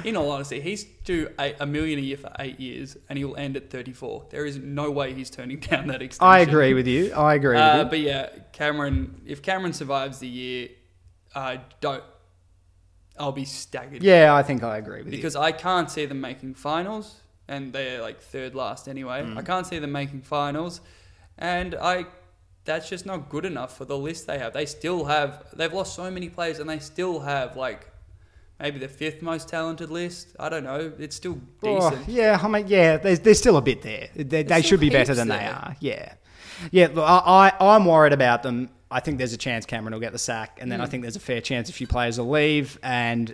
[0.04, 3.24] in all honesty, he's due a, a million a year for eight years, and he
[3.24, 4.26] will end at 34.
[4.30, 6.32] There is no way he's turning down that extension.
[6.32, 7.12] I agree with you.
[7.12, 7.90] I agree Uh, with you.
[7.90, 9.20] but yeah, Cameron.
[9.26, 10.68] If Cameron survives the year,
[11.34, 12.04] I don't.
[13.18, 15.18] I'll be staggered Yeah, I think I agree with you.
[15.18, 19.22] because I can't see them making finals, and they're like third last anyway.
[19.22, 19.36] Mm.
[19.36, 20.80] I can't see them making finals,
[21.38, 22.06] and I.
[22.66, 24.52] That's just not good enough for the list they have.
[24.52, 25.46] They still have.
[25.54, 27.88] They've lost so many players, and they still have like
[28.60, 30.36] maybe the fifth most talented list.
[30.38, 30.92] I don't know.
[30.98, 31.38] It's still.
[31.62, 32.08] Oh, decent.
[32.08, 34.08] yeah, I mean, yeah, there's, there's still a bit there.
[34.14, 35.76] They, they should be better than they are.
[35.80, 36.14] Yeah.
[36.70, 38.68] Yeah, look, I, I, I'm worried about them.
[38.90, 40.88] I think there's a chance Cameron will get the sack, and then I Mm.
[40.90, 43.32] think there's a fair chance a few players will leave, and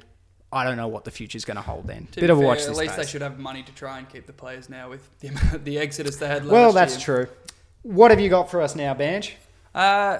[0.52, 2.06] I don't know what the future's going to hold then.
[2.12, 3.06] To Bit of a watch At least space.
[3.06, 5.30] they should have money to try and keep the players now with the
[5.64, 7.26] the exodus they had last Well, that's year.
[7.26, 7.28] true.
[7.82, 9.34] What have you got for us now, Banch?
[9.74, 10.18] Uh,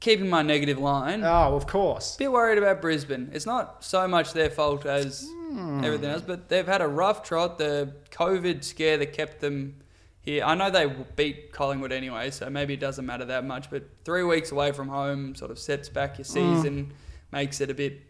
[0.00, 1.22] keeping my negative line.
[1.22, 2.16] Oh, of course.
[2.16, 3.30] bit worried about Brisbane.
[3.32, 5.82] It's not so much their fault as Hmm.
[5.84, 7.58] everything else, but they've had a rough trot.
[7.58, 9.76] The COVID scare that kept them
[10.22, 10.44] here.
[10.44, 10.86] I know they
[11.16, 13.68] beat Collingwood anyway, so maybe it doesn't matter that much.
[13.70, 16.32] But three weeks away from home sort of sets back your Hmm.
[16.32, 16.92] season,
[17.32, 18.00] makes it a bit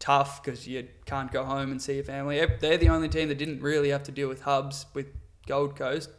[0.00, 2.44] tough because you can't go home and see your family.
[2.60, 5.06] They're the only team that didn't really have to deal with hubs with
[5.46, 6.10] Gold Coast.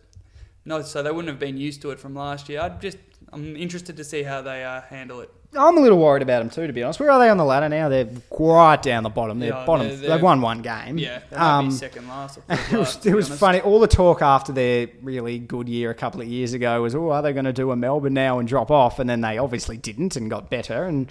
[0.65, 2.61] No, so they wouldn't have been used to it from last year.
[2.61, 2.97] I'd just,
[3.33, 5.31] I'm interested to see how they uh, handle it.
[5.55, 6.99] I'm a little worried about them too, to be honest.
[6.99, 7.87] Where are they on the ladder now?
[7.87, 9.37] They're right down the bottom.
[9.39, 9.87] They're Yeah, bottom.
[9.87, 10.97] they're- They've won one game.
[10.97, 13.01] Yeah, they might Um, be second last or third it was, last.
[13.03, 13.39] to it be was honest.
[13.39, 13.61] funny.
[13.61, 17.11] All the talk after their really good year a couple of years ago was, oh,
[17.11, 18.97] are they going to do a Melbourne now and drop off?
[18.97, 20.85] And then they obviously didn't and got better.
[20.85, 21.07] And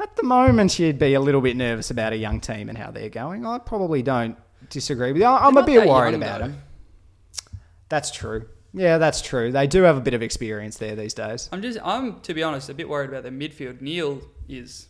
[0.00, 2.90] at the moment, you'd be a little bit nervous about a young team and how
[2.90, 3.44] they're going.
[3.44, 4.38] I probably don't
[4.70, 5.28] disagree with you.
[5.28, 6.46] I- I'm They're a not bit that worried young, about though.
[6.46, 6.62] them.
[7.90, 8.46] That's true.
[8.74, 9.52] Yeah, that's true.
[9.52, 11.48] They do have a bit of experience there these days.
[11.52, 13.80] I'm just, I'm to be honest, a bit worried about their midfield.
[13.80, 14.88] Neale is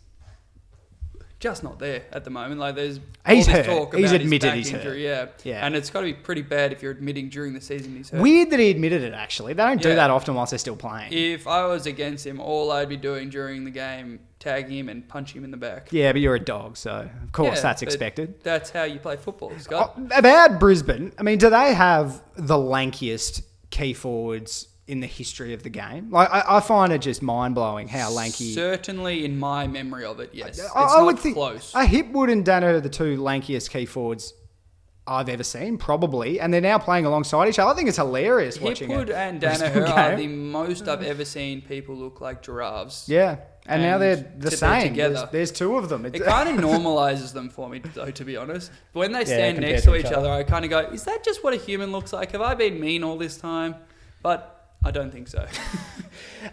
[1.41, 2.59] just not there at the moment.
[2.59, 3.67] Like there's He's hurt.
[3.67, 4.97] talk He's admitted his he's back hurt.
[4.99, 5.67] yeah, Yeah.
[5.67, 8.23] and it's got to be pretty bad if you're admitting during the season he's hurt.
[8.23, 9.53] Weird that he admitted it, actually.
[9.53, 9.97] They don't do Yeah.
[9.97, 11.13] that often whilst they're still playing.
[11.13, 15.07] If I was against him, all I'd be doing during the game, tagging him and
[15.07, 15.89] punching him in the back.
[15.91, 18.43] Yeah, but you're a dog, so of course Yeah, that's expected.
[18.43, 19.95] That's how you play football, Scott.
[19.99, 23.43] Oh, about Brisbane, I mean, do they have the lankiest
[23.75, 26.11] key forwards in the history of the game?
[26.11, 28.53] Like, I, I find it just mind blowing how lanky.
[28.55, 31.75] Certainly, in my memory of it, yes, it's I, I would think close.
[31.75, 34.33] Are Hipwood and Dano are the two lankiest key forwards
[35.07, 35.77] I've ever seen?
[35.77, 37.71] Probably, and they're now playing alongside each other.
[37.73, 39.17] I think it's hilarious watching Hipwood it.
[39.17, 43.09] and Daniher are the most I've ever seen people look like giraffes.
[43.09, 44.89] Yeah, and, now they're the same.
[44.89, 45.15] together.
[45.15, 46.05] There's, there's two of them.
[46.05, 48.71] It kind of normalizes them for me, though, to be honest.
[48.93, 50.29] But when they stand compared next to to each each other.
[50.29, 52.33] other, I kind of go, is that just what a human looks like?
[52.33, 53.77] Have I been mean all this time?
[54.23, 55.47] But I don't think so.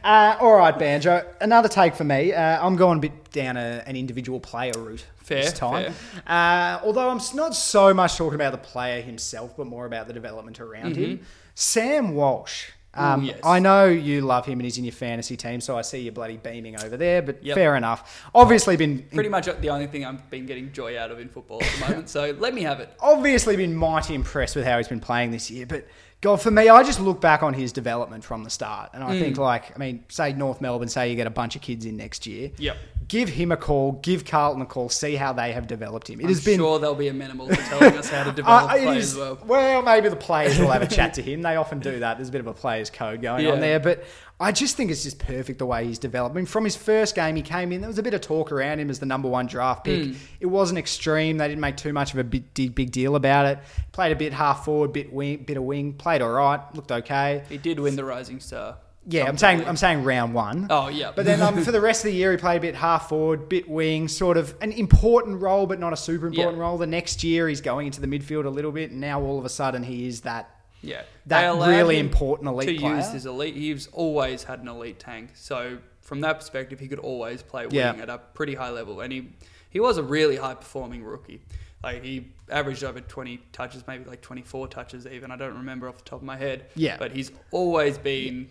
[0.04, 1.24] Uh, all right, Banjo.
[1.40, 2.34] Another take for me.
[2.34, 5.94] Uh, I'm going a bit down a, an individual player route Fair, this time.
[6.26, 10.14] Uh, although I'm not so much talking about the player himself, but more about the
[10.14, 11.20] development around him.
[11.54, 12.70] Sam Walsh.
[12.94, 13.40] Um, Ooh, yes.
[13.44, 16.12] I know you love him and he's in your fantasy team, so I see you
[16.12, 17.22] bloody beaming over there.
[17.22, 17.56] But Yep.
[17.56, 18.22] fair enough.
[18.36, 21.64] Obviously been Pretty much the only thing I've been getting joy out of in football
[21.64, 22.10] at the moment.
[22.10, 22.90] So let me have it.
[23.00, 25.66] obviously been mighty impressed with how he's been playing this year.
[25.66, 25.88] But
[26.22, 29.16] God, for me, I just look back on his development from the start, and I
[29.16, 29.20] Mm.
[29.20, 31.98] think like, I mean, say North Melbourne, say you get a bunch of kids in
[31.98, 32.52] next year.
[32.60, 32.78] Yep.
[33.08, 33.94] Give him a call.
[34.04, 34.88] Give Carlton a call.
[34.90, 36.20] See how they have developed him.
[36.20, 36.60] It I'm has been.
[36.60, 39.82] sure they'll be amenable to telling us how to develop Uh, players is- as well.
[39.82, 41.42] maybe the players will have a chat to him.
[41.42, 42.18] They often do that.
[42.18, 43.80] There's a bit of a players' code going on there.
[43.80, 44.04] But
[44.42, 46.34] I just think it's just perfect the way he's developed.
[46.34, 47.80] I mean, from his first game, he came in.
[47.80, 50.06] There was a bit of talk around him as the number one draft pick.
[50.08, 50.14] Hmm.
[50.40, 51.38] It wasn't extreme.
[51.38, 53.60] They didn't make too much of a big, big deal about it.
[53.92, 55.94] Played a bit half forward, bit wing, bit of wing.
[55.94, 56.60] Played all right.
[56.74, 57.44] Looked okay.
[57.50, 58.78] He did win the Rising Star.
[59.08, 60.68] Yeah, I'm saying I'm saying round one.
[60.70, 62.76] Oh yeah, But then um, for the rest of the year, he played a bit
[62.76, 66.62] half forward, bit wing, sort of an important role, but not a super important Yeah.
[66.64, 66.78] role.
[66.78, 69.46] The next year, he's going into the midfield a little bit, and now all of
[69.46, 72.96] a sudden, he is that yeah, that really important elite to player.
[72.98, 73.56] use his elite.
[73.56, 77.76] He's always had an elite tank, so from that perspective, he could always play wing
[77.76, 77.94] Yeah.
[77.94, 79.30] at a pretty high level, and he
[79.70, 81.42] he was a really high performing rookie.
[81.84, 85.32] Like he averaged over twenty touches, maybe like twenty four touches even.
[85.32, 86.66] I don't remember off the top of my head.
[86.76, 86.98] Yeah.
[86.98, 88.50] but he's always been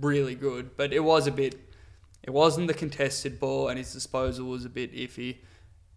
[0.00, 0.76] really good.
[0.76, 1.58] But it was a bit.
[2.22, 5.38] It wasn't the contested ball, and his disposal was a bit iffy.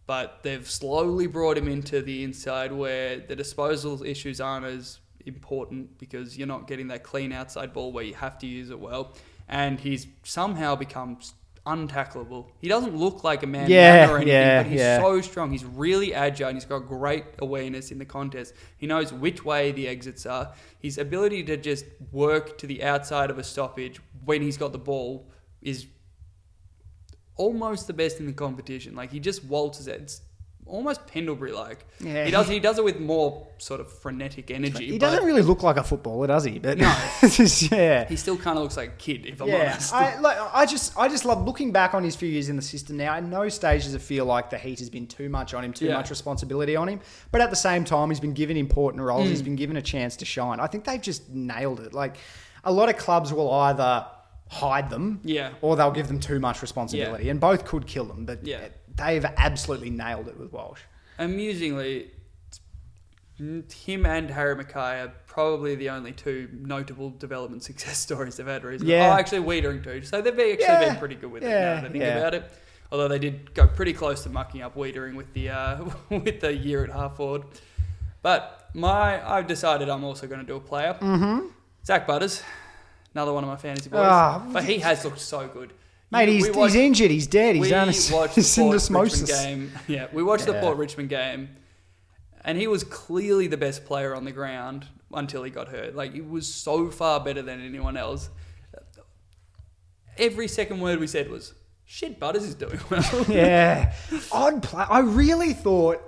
[0.07, 5.97] But they've slowly brought him into the inside where the disposal issues aren't as important
[5.97, 9.13] because you're not getting that clean outside ball where you have to use it well.
[9.47, 11.19] And he's somehow become
[11.65, 12.47] untackleable.
[12.59, 15.01] He doesn't look like a man Yeah, or anything, yeah, but he's yeah.
[15.01, 15.51] so strong.
[15.51, 18.53] He's really agile and he's got great awareness in the contest.
[18.77, 20.53] He knows which way the exits are.
[20.79, 24.77] His ability to just work to the outside of a stoppage when he's got the
[24.77, 25.27] ball
[25.61, 25.87] is
[27.35, 28.95] almost the best in the competition.
[28.95, 30.01] Like he just waltzes it.
[30.01, 30.21] It's
[30.67, 31.85] almost Pendlebury like.
[31.99, 32.25] Yeah.
[32.25, 34.91] He does he does it with more sort of frenetic energy.
[34.91, 36.59] He doesn't really look like a footballer, does he?
[36.59, 36.93] But No.
[37.21, 38.07] just- yeah.
[38.07, 39.93] He still kind of looks like a kid, if I'm yeah, honest.
[39.93, 42.61] I, like, I just, I just love looking back on his few years in the
[42.61, 42.97] system.
[42.97, 45.63] Now, at no stage does it feel like the heat has been too much on
[45.63, 45.93] him, too Yeah.
[45.97, 46.99] much responsibility on him.
[47.31, 49.27] But at the same time, he's been given important roles.
[49.27, 49.29] Mm.
[49.29, 50.59] He's been given a chance to shine.
[50.59, 51.93] I think they've just nailed it.
[51.93, 52.17] Like
[52.63, 54.07] a lot of clubs will either
[54.49, 55.51] hide them, Yeah.
[55.61, 58.25] or they'll give them too much responsibility, and both could kill them.
[58.25, 58.59] But Yeah.
[58.97, 60.81] They've absolutely nailed it with Walsh.
[61.17, 62.11] Amusingly,
[63.37, 68.63] him and Harry McKay are probably the only two notable development success stories they've had
[68.63, 68.93] recently.
[68.93, 69.09] Yeah.
[69.13, 70.01] Oh, actually, Weitering too.
[70.03, 70.89] So they've actually Yeah.
[70.89, 72.17] been pretty good with it Yeah, now that I think yeah.
[72.17, 72.51] about it.
[72.91, 76.53] Although they did go pretty close to mucking up Weitering with the uh, with the
[76.55, 77.43] year at half forward.
[78.21, 80.95] But my, I've decided I'm also going to do a player.
[80.99, 81.47] Mm-hmm.
[81.85, 82.41] Zak Butters,
[83.13, 83.99] another one of my fantasy boys.
[84.03, 85.73] Ah, but he has looked so good.
[86.15, 87.11] Mate, he's, we he's injured.
[87.11, 87.55] He's dead.
[87.55, 89.27] He's done a watched the Port Richmond syndesmosis.
[89.27, 89.71] game.
[89.87, 91.49] Yeah, we watched the Port Richmond game,
[92.43, 95.95] and he was clearly the best player on the ground until he got hurt.
[95.95, 98.29] Like he was so far better than anyone else.
[100.17, 103.93] Every second word we said was, "Shit, Butters is doing well." yeah,
[104.31, 104.85] odd play.
[104.89, 106.01] I really thought.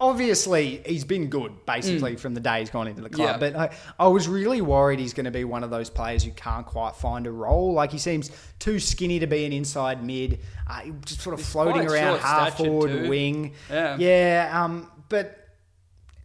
[0.00, 3.40] Obviously, he's been good basically from the day he's gone into the club.
[3.40, 3.40] Mm.
[3.42, 3.50] Yeah.
[3.50, 6.30] But I, I was really worried he's going to be one of those players who
[6.30, 7.72] can't quite find a role.
[7.72, 8.30] Like he seems
[8.60, 12.58] too skinny to be an inside mid, uh, just sort of He's floating around half
[12.58, 13.08] forward, too.
[13.08, 13.54] wing.
[13.68, 13.96] Yeah.
[13.98, 14.64] yeah.
[14.64, 15.37] Um, but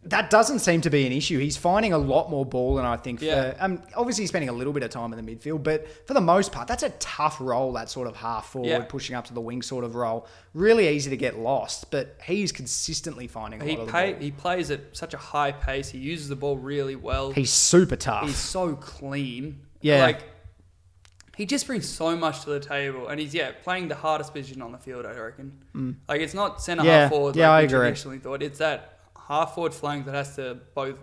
[0.06, 1.38] that doesn't seem to be an issue.
[1.38, 3.22] He's finding a lot more ball than I think.
[3.22, 3.52] Yeah.
[3.54, 6.12] For, um, obviously, he's spending a little bit of time in the midfield, but for
[6.14, 7.72] the most part, that's a tough role.
[7.72, 8.84] That sort of half forward, Yeah.
[8.84, 10.26] pushing up to the wing sort of role.
[10.52, 14.30] Really easy to get lost, but he's consistently finding a he lot of pay, he
[14.30, 15.88] plays at such a high pace.
[15.88, 17.32] He uses the ball really well.
[17.32, 18.26] He's super tough.
[18.26, 19.60] He's so clean.
[19.80, 20.02] Yeah.
[20.02, 20.20] Like
[21.36, 24.62] he just brings so much to the table, and he's yeah playing the hardest position
[24.62, 25.04] on the field.
[25.06, 25.96] I reckon.
[26.08, 26.86] Like it's not centre Mm.
[26.86, 27.78] Yeah, half forward yeah, like I we agree.
[27.78, 28.42] traditionally thought.
[28.42, 28.93] It's that
[29.28, 30.96] half forward flank that has to both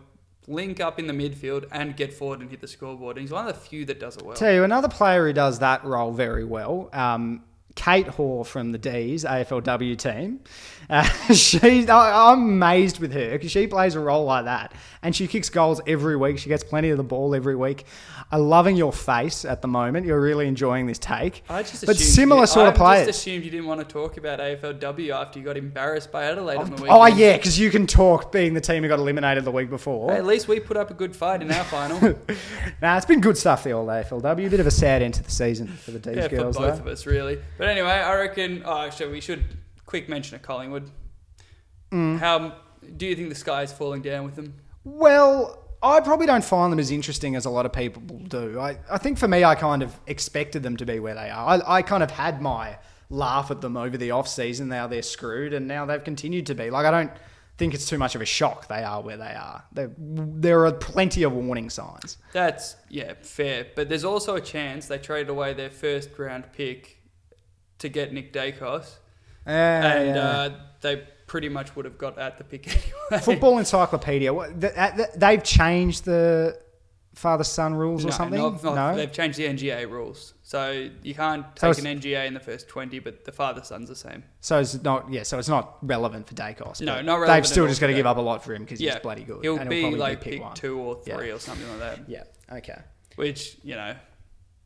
[0.47, 3.17] link up in the midfield and get forward and hit the scoreboard.
[3.17, 4.35] And he's one of the few that does it well.
[4.35, 6.89] Tell you another player who does that role very well.
[6.93, 7.43] Um,
[7.75, 10.41] Kate Hore from the D's AFLW team.
[10.89, 11.03] Uh,
[11.33, 15.27] she, I, I'm amazed with her because she plays a role like that, and she
[15.27, 16.37] kicks goals every week.
[16.37, 17.85] She gets plenty of the ball every week.
[18.33, 20.05] I'm loving your face at the moment.
[20.05, 21.43] You're really enjoying this take.
[21.49, 23.07] I just but similar you, sort of I players.
[23.07, 26.57] just assumed you didn't want to talk about AFLW after you got embarrassed by Adelaide
[26.57, 26.91] on the weekend.
[26.91, 30.11] Oh yeah, because you can talk being the team who got eliminated the week before.
[30.11, 32.01] Hey, at least we put up a good fight in our final.
[32.81, 34.47] Nah, it's been good stuff the old AFLW.
[34.47, 36.57] A Bit of a sad end to the season for the D's yeah, for girls
[36.57, 36.81] both though.
[36.81, 37.39] of us, really.
[37.61, 38.63] But anyway, I reckon.
[38.65, 39.43] Oh, actually, we should
[39.85, 40.89] quick mention of Collingwood.
[41.91, 42.17] Mm.
[42.17, 42.55] How
[42.97, 44.55] do you think the sky is falling down with them?
[44.83, 48.59] Well, I probably don't find them as interesting as a lot of people do.
[48.59, 51.61] I, I think for me, I kind of expected them to be where they are.
[51.63, 52.79] I, I kind of had my
[53.11, 54.67] laugh at them over the off season.
[54.67, 56.71] Now they're screwed, and now they've continued to be.
[56.71, 57.11] Like I don't
[57.59, 59.63] think it's too much of a shock they are where they are.
[59.71, 62.17] There, there are plenty of warning signs.
[62.33, 63.67] That's yeah, fair.
[63.75, 66.97] But there's also a chance they traded away their first round pick
[67.81, 68.95] to get Nick Daicos,
[69.45, 70.49] and uh,
[70.81, 72.67] they pretty much would have got at the pick
[73.11, 73.23] anyway.
[73.23, 74.33] Football Encyclopedia.
[74.33, 76.59] What, th- th- they've changed the
[77.13, 78.39] father son rules or No, something.
[78.41, 82.25] not- not- no, they've changed the NGA rules, so you can't take it's- an NGA
[82.27, 84.23] in the first twenty, but the father son's the same.
[84.39, 85.11] so it's not.
[85.11, 86.81] Yeah, so it's not relevant for Dacos.
[86.81, 88.79] No, not relevant They've still just got to give up a lot for him because
[88.81, 89.39] Yeah, he's bloody good.
[89.43, 91.17] He'll and be probably like pick pick two or Yeah.
[91.17, 91.99] three or something like that.
[92.09, 92.23] Yeah.
[92.51, 92.79] Okay.
[93.15, 93.93] Which you know,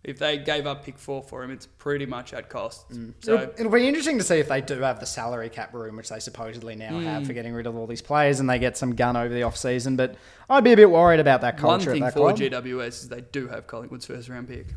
[0.06, 2.86] If they gave up pick four for him, it's pretty much at cost.
[2.92, 5.96] it'll, So it'll be interesting to see if they do have the salary cap room,
[5.98, 7.04] which they supposedly now Hmm.
[7.06, 9.42] have for getting rid of all these players, and they get some gun over the
[9.44, 9.96] off season.
[9.96, 10.16] But
[10.50, 11.90] I'd be a bit worried about that culture.
[11.92, 12.38] one thing for club.
[12.38, 14.68] GWS is they do have Collingwood's first round pick.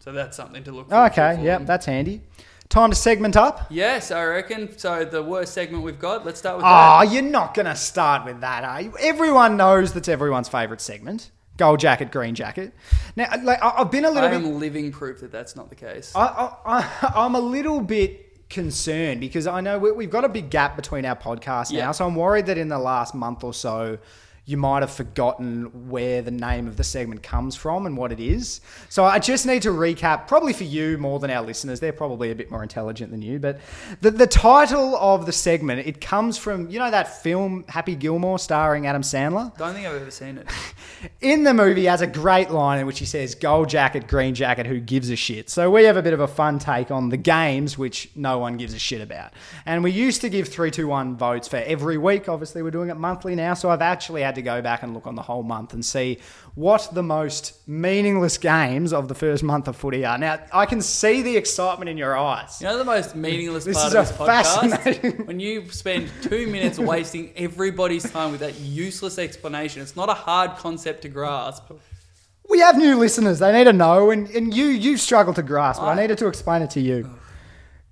[0.00, 2.22] So that's something to look forward okay, for yep, that's handy.
[2.68, 3.66] Time to segment up.
[3.68, 4.78] Yes, I reckon.
[4.78, 6.24] So the worst segment we've got.
[6.24, 6.68] Let's start with Oh,
[7.04, 7.10] that.
[7.12, 8.94] you're not going to start with that, are you?
[9.00, 11.32] Everyone knows that's everyone's favourite segment.
[11.56, 12.72] Gold jacket, green jacket.
[13.16, 14.42] Now, like I- I've been a little I bit.
[14.44, 16.12] am living proof that that's not the case.
[16.14, 20.28] I, I, I, I'm a little bit concerned because I know we, we've got a
[20.28, 23.52] big gap between our podcasts now, so I'm worried that in the last month or
[23.54, 23.98] so.
[24.44, 28.20] You might have forgotten where the name of the segment comes from and what it
[28.20, 28.60] is.
[28.88, 31.80] So I just need to recap, probably for you more than our listeners.
[31.80, 33.38] They're probably a bit more intelligent than you.
[33.38, 33.60] But
[34.00, 38.38] the, the title of the segment, it comes from, you know, that film Happy Gilmore
[38.38, 39.56] starring Adam Sandler?
[39.56, 40.48] Don't think I've ever seen it.
[41.20, 44.66] in the movie has a great line in which he says gold jacket green jacket
[44.66, 47.16] who gives a shit so we have a bit of a fun take on the
[47.16, 49.32] games which no one gives a shit about
[49.66, 53.34] and we used to give 321 votes for every week obviously we're doing it monthly
[53.34, 55.84] now so i've actually had to go back and look on the whole month and
[55.84, 56.18] see
[56.54, 60.80] what the most meaningless games of the first month of footy are now i can
[60.82, 64.06] see the excitement in your eyes You know the most meaningless This part is of
[64.06, 64.16] a this
[64.56, 65.26] podcast?
[65.26, 69.82] When you spend two minutes wasting everybody's time with that useless explanation.
[69.82, 71.64] It's not a hard concept to grasp.
[72.48, 75.80] we have new listeners they need to know and, and you you struggle to grasp
[75.80, 77.08] it i I- needed to explain it to you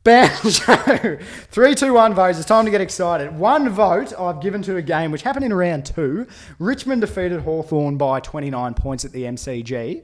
[0.09, 1.19] Banjo.
[1.51, 2.39] Three, two, one votes.
[2.39, 3.37] It's time to get excited.
[3.39, 6.27] One vote I've given to a game which happened in round two.
[6.59, 10.03] Richmond defeated Hawthorn by 29 points at the MCG.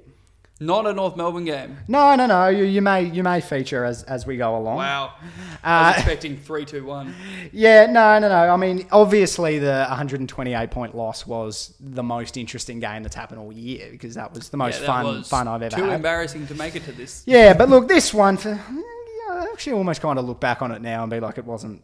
[0.61, 1.79] Not a North Melbourne game.
[1.89, 2.47] No, no, no.
[2.47, 4.77] You, you may you may feature as, as we go along.
[4.77, 5.15] Wow.
[5.65, 7.15] I was Uh, expecting 3 2 1.
[7.53, 8.35] Yeah, no, no, no.
[8.51, 13.53] I mean, obviously the 128 point loss was the most interesting game that's happened all
[13.53, 15.83] year because that was the most Yeah, that fun was fun I've ever had.
[15.83, 15.97] Too had.
[15.97, 17.25] embarrassing to make it to this.
[17.27, 18.83] Yeah, but look, this one for yeah,
[19.31, 21.83] I actually almost kind of look back on it now and be like, it wasn't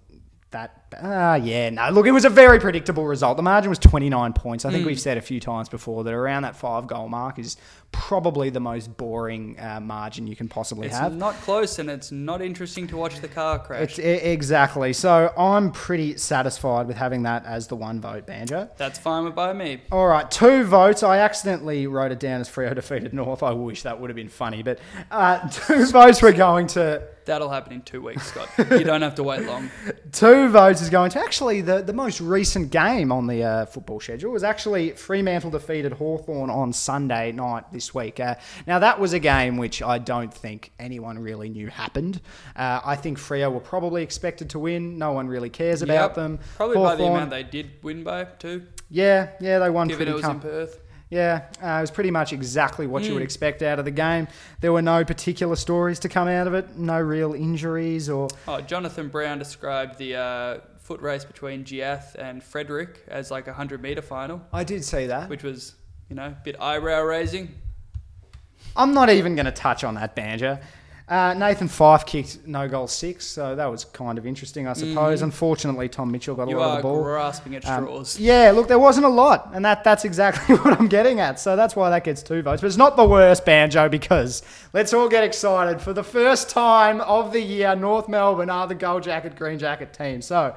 [0.51, 0.80] that.
[1.03, 1.91] Ah, yeah, no.
[1.91, 3.37] Look, it was a very predictable result.
[3.37, 4.65] The margin was 29 points.
[4.65, 4.89] I think Hmm.
[4.89, 7.57] we've said a few times before that around that five goal mark is
[7.93, 11.13] probably the most boring uh, margin you can possibly It's have.
[11.17, 13.83] not close and it's not interesting to watch the car crash.
[13.83, 14.93] It's, e- exactly.
[14.93, 18.69] So I'm pretty satisfied with having that as the one vote, Banjo.
[18.77, 19.81] That's fine by me.
[19.91, 21.03] All right, two votes.
[21.03, 23.43] I accidentally wrote it down as Freo defeated North.
[23.43, 24.79] I wish that would have been funny, but
[25.11, 28.49] uh, two votes were going to That'll happen in two weeks, Scott.
[28.71, 29.71] you don't have to wait long.
[30.13, 34.01] Two votes is going to actually the, the most recent game on the uh, football
[34.01, 38.21] schedule was actually Fremantle defeated Hawthorn on Sunday night this week.
[38.21, 38.35] Uh,
[38.67, 42.21] now, that was a game which I don't think anyone really knew happened.
[42.57, 44.99] Uh, I think Freo were probably expected to win.
[44.99, 46.15] No one really cares about Yep.
[46.15, 46.39] them.
[46.57, 48.67] Probably by the Hawthorn- amount they did win by, too.
[48.91, 50.79] Yeah, yeah, they won Given pretty it was com- in Perth.
[51.11, 53.25] Yeah, uh, it was pretty much exactly what you would Mm.
[53.25, 54.29] expect out of the game.
[54.61, 58.61] There were no particular stories to come out of it, no real injuries or Oh,
[58.61, 63.83] Jonathan Brown described the uh, foot race between Jiath and Frederick as like a 100
[63.83, 65.29] metre final, I did see that.
[65.29, 65.75] which was,
[66.09, 67.57] you know, a bit eyebrow raising.
[68.77, 70.59] I'm not even going to touch on that banjo.
[71.11, 75.23] Uh, Nathan Fyfe kicked no goal six, so that was kind of interesting, I suppose.
[75.23, 76.51] Unfortunately, Tom Mitchell got a.
[76.51, 77.03] You lot of the ball.
[77.03, 78.21] grasping at Um, straws.
[78.21, 81.41] yeah, look, there wasn't a lot, and that that's exactly what I'm getting at.
[81.41, 82.61] So that's why that gets two votes.
[82.63, 84.43] But it's not the worst banjo because
[84.73, 87.75] let's all get excited for the first time of the year.
[87.75, 90.23] North Melbourne are the gold jacket, green jacket team.
[90.23, 90.55] So.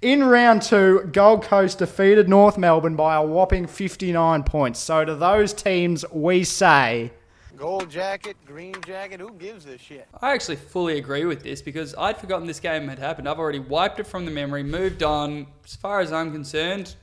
[0.00, 4.80] In round two, Gold Coast defeated North Melbourne by a whopping 59 points.
[4.80, 7.12] So to those teams, we say
[7.56, 10.08] Gold jacket, green jacket, who gives a shit?
[10.20, 13.28] I actually fully agree with this because I'd forgotten this game had happened.
[13.28, 15.46] I've already wiped it from the memory, moved on.
[15.64, 16.96] As far as I'm concerned,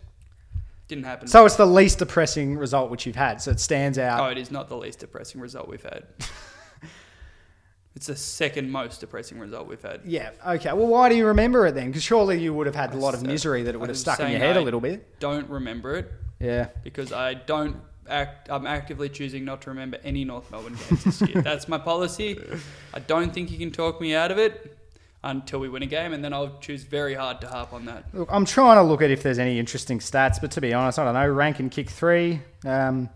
[0.87, 1.27] didn't happen.
[1.27, 3.41] So it's the least depressing result which you've had.
[3.41, 4.19] So it stands out.
[4.19, 6.03] oh, it is not the least depressing result we've had.
[7.95, 10.01] it's the second most depressing result we've had.
[10.03, 10.31] Yeah.
[10.47, 10.73] Okay.
[10.73, 11.87] Well, why do you remember it then?
[11.87, 13.89] Because surely you would have had a lot of So, misery that it would I'm
[13.89, 15.19] have stuck in saying your head a I little bit.
[15.19, 16.69] Don't remember it Yeah.
[16.83, 17.77] because I don't
[18.09, 18.49] act.
[18.51, 21.41] I'm actively choosing not to remember any North Melbourne games this year.
[21.43, 22.39] That's my policy.
[22.93, 24.75] I don't think you can talk me out of it
[25.23, 28.05] until we win a game, and then I'll choose very hard to harp on that.
[28.13, 30.97] Look, I'm trying to look at if there's any interesting stats, but to be honest,
[30.99, 31.27] I don't know.
[31.29, 32.41] Rankine kick three.
[32.65, 33.09] Um,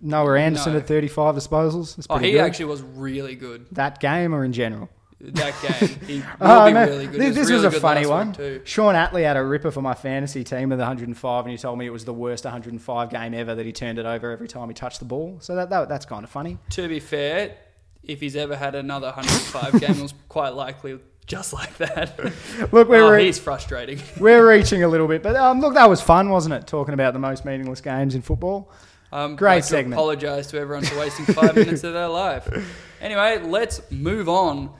[0.00, 0.78] Noah Anderson No.
[0.78, 2.06] at 35 disposals.
[2.08, 2.40] Oh, he good.
[2.40, 3.66] actually was really good.
[3.72, 4.88] that game or in general?
[5.20, 6.88] That game, he will Oh, be man.
[6.88, 7.20] really good.
[7.20, 8.32] This, was this really was a funny one.
[8.32, 8.60] too.
[8.64, 11.86] Shaun Atley had a ripper for my fantasy team with 105, and he told me
[11.86, 14.74] it was the worst 105 game ever that he turned it over every time he
[14.74, 15.38] touched the ball.
[15.40, 16.58] So that, that that's kind of funny.
[16.70, 17.56] To be fair,
[18.04, 22.18] if he's ever had another 105 game, it was quite likely just like that.
[22.72, 24.00] Look, we're oh, re- he's frustrating.
[24.20, 26.66] We're reaching a little bit, but um, look, that was fun, wasn't it?
[26.66, 28.70] Talking about the most meaningless games in football.
[29.12, 29.94] Um, Great to segment.
[29.94, 32.48] Apologise to everyone for wasting five minutes of their life.
[33.00, 34.70] Anyway, let's move on.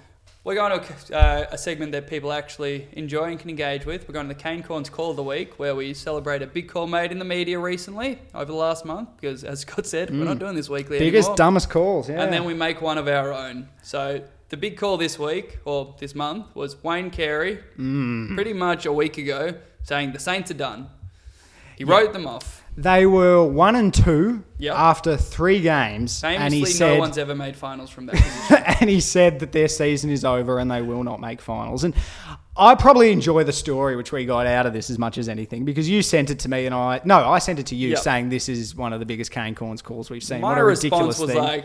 [0.49, 4.09] We're going to uh, a segment that people actually enjoy and can engage with.
[4.09, 6.69] We're going to the Kane Cornes Call of the Week, where we celebrate a big
[6.71, 9.11] call made in the media recently over the last month.
[9.21, 11.01] Because, as Scott said, we're not doing this weekly Mm.
[11.01, 11.37] Biggest, anymore.
[11.37, 12.09] dumbest calls.
[12.09, 12.23] Yeah.
[12.23, 13.69] And then we make one of our own.
[13.83, 18.35] So the big call this week or this month was Wayne Carey, Mm.
[18.35, 20.89] pretty much a week ago, saying the Saints are done.
[21.77, 22.58] He wrote them off.
[22.81, 24.75] They were one and two Yep.
[24.77, 28.57] after three games, and he said, no one's ever made finals from that position.
[28.81, 31.83] and he said that their season is over and they will not make finals.
[31.85, 31.95] And
[32.57, 35.65] I probably enjoy the story which we got out of this as much as anything
[35.65, 37.99] because you sent it to me and I no, I sent it to you Yep.
[37.99, 40.41] saying this is one of the biggest Kane Cornes calls we've seen.
[40.41, 41.39] My what a ridiculous response was thing.
[41.43, 41.65] like,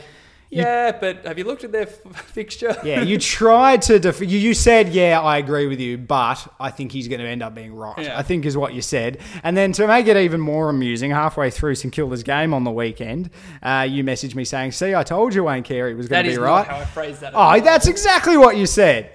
[0.55, 2.75] yeah, but have you looked at their f- fixture?
[2.83, 6.69] yeah, you tried to def- you, you said, yeah, I agree with you, but I
[6.71, 7.97] think he's going to end up being right.
[7.97, 8.17] Yeah.
[8.17, 9.19] I think is what you said.
[9.43, 12.71] And then to make it even more amusing, halfway through St Kilda's game on the
[12.71, 13.29] weekend,
[13.61, 16.37] uh, you messaged me saying, "See, I told you Wayne Carey was going to be
[16.37, 17.33] right." how I phrased that.
[17.35, 19.11] Oh, that's exactly what you said.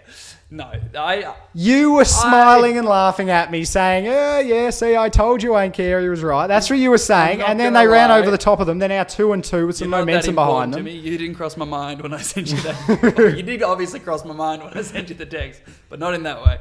[0.50, 0.72] No.
[0.98, 5.42] I uh, You were smiling and laughing at me, saying, "Yeah, yeah, see, I told
[5.42, 8.30] you Wayne Carey was right." That's what you were saying, and then they ran over
[8.30, 8.78] the top of them.
[8.78, 10.84] They're now two and two with some momentum behind them.
[10.84, 10.96] To me.
[10.96, 13.14] You didn't cross my mind when I sent you that.
[13.16, 16.14] Well, you did obviously cross my mind when I sent you the text, but not
[16.14, 16.58] in that way.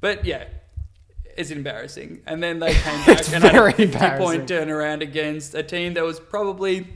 [0.00, 0.44] But yeah,
[1.36, 2.22] it's embarrassing.
[2.26, 5.62] And then they came back It's and had very a 50 point turnaround against a
[5.62, 6.86] team that was probably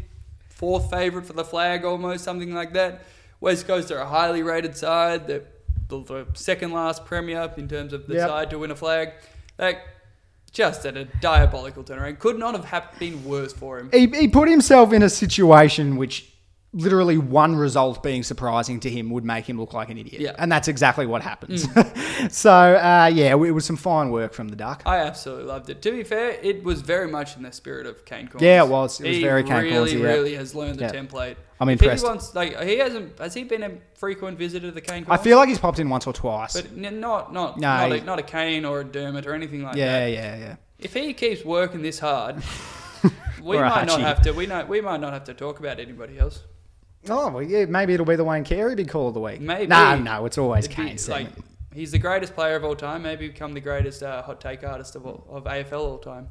[0.48, 3.02] fourth favourite for the flag, almost something like that.
[3.40, 5.26] West Coast are a highly rated side.
[5.26, 5.44] They're
[6.02, 8.28] the, second last premier in terms of the Yep.
[8.28, 9.12] side to win a flag.
[9.58, 9.80] Like,
[10.52, 12.18] just at a diabolical turnaround.
[12.20, 13.90] Could not have been worse for him.
[13.92, 16.32] He, he put himself in a situation which
[16.74, 20.20] literally one result being surprising to him would make him look like an idiot.
[20.20, 20.32] Yeah.
[20.38, 21.66] And that's exactly what happens.
[22.36, 24.82] so, uh, yeah, it was some fine work from the Duck.
[24.84, 25.80] I absolutely loved it.
[25.82, 28.42] To be fair, it was very much in the spirit of Kane Cornes.
[28.42, 29.00] Yeah, it was.
[29.00, 30.04] It was he very Kane really, yeah.
[30.04, 30.92] really has learned the Yeah.
[30.92, 31.36] template.
[31.60, 32.04] I'm If he impressed.
[32.04, 33.18] wants, like, he hasn't.
[33.20, 35.88] Has he been a frequent visitor to the Kane I feel like he's popped in
[35.88, 36.54] once or twice.
[36.60, 39.34] but n- not, not, No, not, he- a, not a Kane or a Dermot or
[39.34, 40.12] anything like yeah, that.
[40.12, 40.44] yeah, yeah.
[40.44, 40.56] Yeah.
[40.80, 42.42] If he keeps working this hard,
[43.42, 44.32] we might not have to.
[44.32, 46.40] We know we might not have to talk about anybody else.
[47.08, 49.40] Oh, well, yeah, maybe it'll be the Wayne Carey big call of the week.
[49.40, 49.66] Maybe.
[49.66, 51.28] No, no, it's always It'd be, like
[51.74, 53.02] he's the greatest player of all time.
[53.02, 56.28] Maybe become the greatest uh, hot take artist of all, of AFL all time.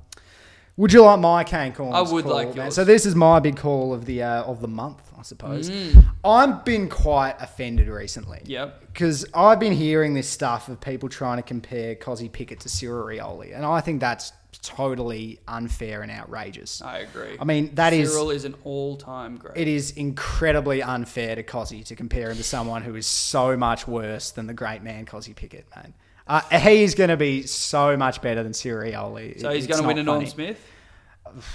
[0.76, 1.93] Would you like my Kane Cornes?
[1.93, 2.57] I would call, like man?
[2.57, 2.76] yours.
[2.76, 5.69] So this is my big call of the uh, of the month, I suppose.
[5.69, 6.03] Mm.
[6.26, 8.41] I've been quite offended recently.
[8.45, 8.82] Yep.
[8.91, 13.05] Because I've been hearing this stuff of people trying to compare Cozzy Pickett to Cyril
[13.05, 16.82] Rioli, and I think that's totally unfair and outrageous.
[16.82, 17.38] I agree.
[17.39, 19.57] I mean, that is Cyril is an all-time great.
[19.57, 23.88] it is incredibly unfair to Cozzy to compare him to someone who is so much
[23.88, 25.93] worse than the great man Cozzy Pickett, man.
[26.28, 29.39] Uh, he's going to be so much better than Cyril Rioli.
[29.41, 30.30] So he's going to win a Norm funny.
[30.30, 30.65] Smith.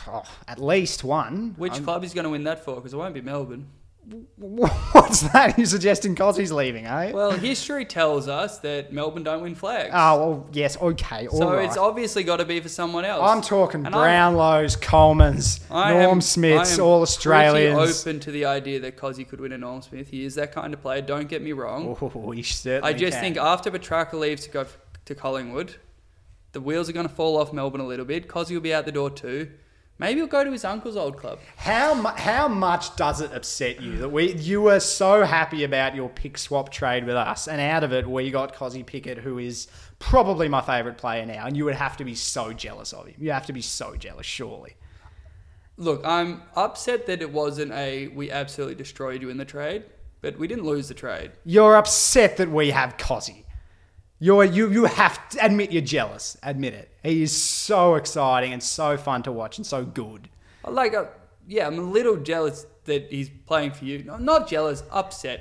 [0.06, 1.54] Oh, at least one.
[1.56, 2.74] Which I'm- club is going to win that for?
[2.76, 3.68] Because it won't be Melbourne.
[4.36, 5.58] What's that?
[5.58, 7.12] You're suggesting Cozzy's leaving, eh?
[7.12, 9.90] Well, history tells us that Melbourne don't win flags.
[9.92, 11.64] oh, well, yes, okay, all so right.
[11.66, 13.22] it's obviously got to be for someone else.
[13.22, 18.00] I'm talking And I'm- Brownlows, Coleman's, I Norm am- Smiths, I am all pretty Australians.
[18.06, 20.08] open to the idea that Cozzy could win a Norm Smith.
[20.08, 21.02] He is that kind of player.
[21.02, 21.96] Don't get me wrong.
[22.00, 23.22] Oh, he certainly I just can.
[23.22, 25.74] think after Petracca leaves to go f- to Collingwood,
[26.52, 28.26] the wheels are going to fall off Melbourne a little bit.
[28.26, 29.50] Cozzy will be out the door too.
[29.98, 31.40] Maybe he'll go to his uncle's old club.
[31.56, 35.96] How mu- how much does it upset you that we you were so happy about
[35.96, 39.38] your pick swap trade with us, and out of it we got Cozzy Pickett, who
[39.38, 39.66] is
[39.98, 43.16] probably my favourite player now, and you would have to be so jealous of him.
[43.18, 44.76] You have to be so jealous, surely.
[45.76, 49.84] Look, I'm upset that it wasn't a we absolutely destroyed you in the trade,
[50.20, 51.32] but we didn't lose the trade.
[51.44, 53.44] You're upset that we have Cozzy.
[54.20, 56.36] You're you you have to admit you're jealous.
[56.42, 56.92] Admit it.
[57.02, 60.28] He is so exciting and so fun to watch and so good.
[60.66, 61.06] Like, uh,
[61.46, 64.02] yeah, I'm a little jealous that he's playing for you.
[64.02, 65.40] No, not jealous, upset.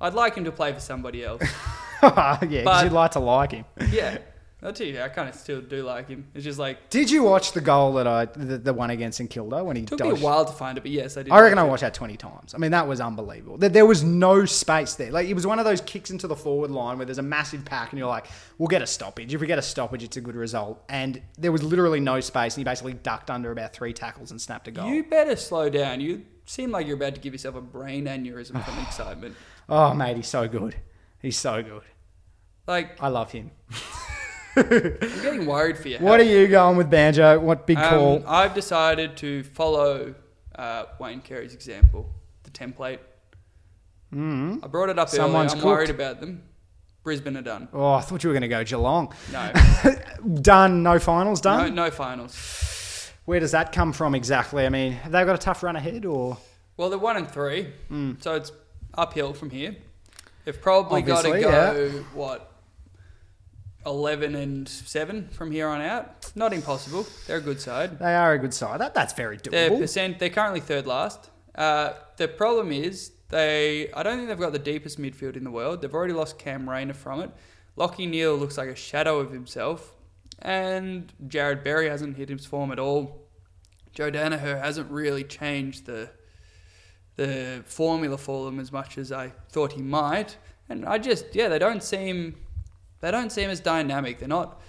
[0.00, 1.42] I'd like him to play for somebody else.
[2.02, 3.64] yeah, because you'd like to like him.
[3.90, 4.18] yeah,
[4.62, 6.26] I'll tell you, I kind of still do like him.
[6.34, 9.30] It's just like Did you watch the goal that I the, the one against St
[9.30, 11.32] Kilda when he took me a while to find it, but yes, I did.
[11.32, 12.54] I reckon I watched that 20 times.
[12.54, 13.56] I mean, that was unbelievable.
[13.56, 15.10] There, there was no space there.
[15.10, 17.64] Like, it was one of those kicks into the forward line where there's a massive
[17.64, 18.26] pack and you're like,
[18.58, 19.32] we'll get a stoppage.
[19.32, 20.82] If we get a stoppage, it's a good result.
[20.88, 24.40] And there was literally no space and he basically ducked under about three tackles and
[24.40, 24.88] snapped a goal.
[24.88, 26.00] You better slow down.
[26.00, 29.36] You seem like you're about to give yourself a brain aneurysm from excitement.
[29.68, 30.76] Oh, mate, he's so good.
[31.20, 31.82] He's so good.
[32.66, 33.50] Like, I love him.
[34.56, 35.98] I'm getting worried for you.
[35.98, 37.38] What are you going with, Banjo?
[37.40, 38.16] What big call?
[38.18, 40.14] Um, I've decided to follow
[40.56, 42.08] uh, Wayne Carey's example,
[42.42, 42.98] the template.
[44.14, 44.64] Mm.
[44.64, 45.64] I brought it up Someone's earlier.
[45.64, 46.42] I'm worried about them.
[47.02, 47.68] Brisbane are done.
[47.72, 49.14] oh, I thought you were going to go Geelong.
[49.32, 49.52] No,
[50.42, 50.82] Done.
[50.82, 51.74] No finals done?
[51.74, 53.10] no finals.
[53.24, 54.66] Where does that come from exactly?
[54.66, 56.36] I mean, have they got a tough run ahead or?
[56.76, 58.12] Well, they're one and three, Hmm.
[58.20, 58.52] so it's
[58.94, 59.76] uphill from here.
[60.44, 62.49] They've probably got to Obviously, go what
[63.86, 66.30] eleven and seven from here on out.
[66.34, 67.06] Not impossible.
[67.26, 67.98] They're a good side.
[67.98, 68.80] They are a good side.
[68.80, 69.78] That, that's very Their doable.
[69.80, 70.18] percent.
[70.18, 71.30] They're currently third last.
[71.54, 73.90] Uh, the problem is they.
[73.92, 75.82] I don't think they've got the deepest midfield in the world.
[75.82, 77.30] They've already lost Cam Rayner from it.
[77.76, 79.94] Lachie Neale looks like a shadow of himself,
[80.40, 83.26] and Jarrod Berry hasn't hit his form at all.
[83.92, 86.10] Joe Daniher hasn't really changed the
[87.16, 90.36] the formula for them as much as I thought he might.
[90.68, 92.36] And I just yeah, they don't seem
[93.00, 94.18] they don't seem as dynamic.
[94.18, 94.60] They're not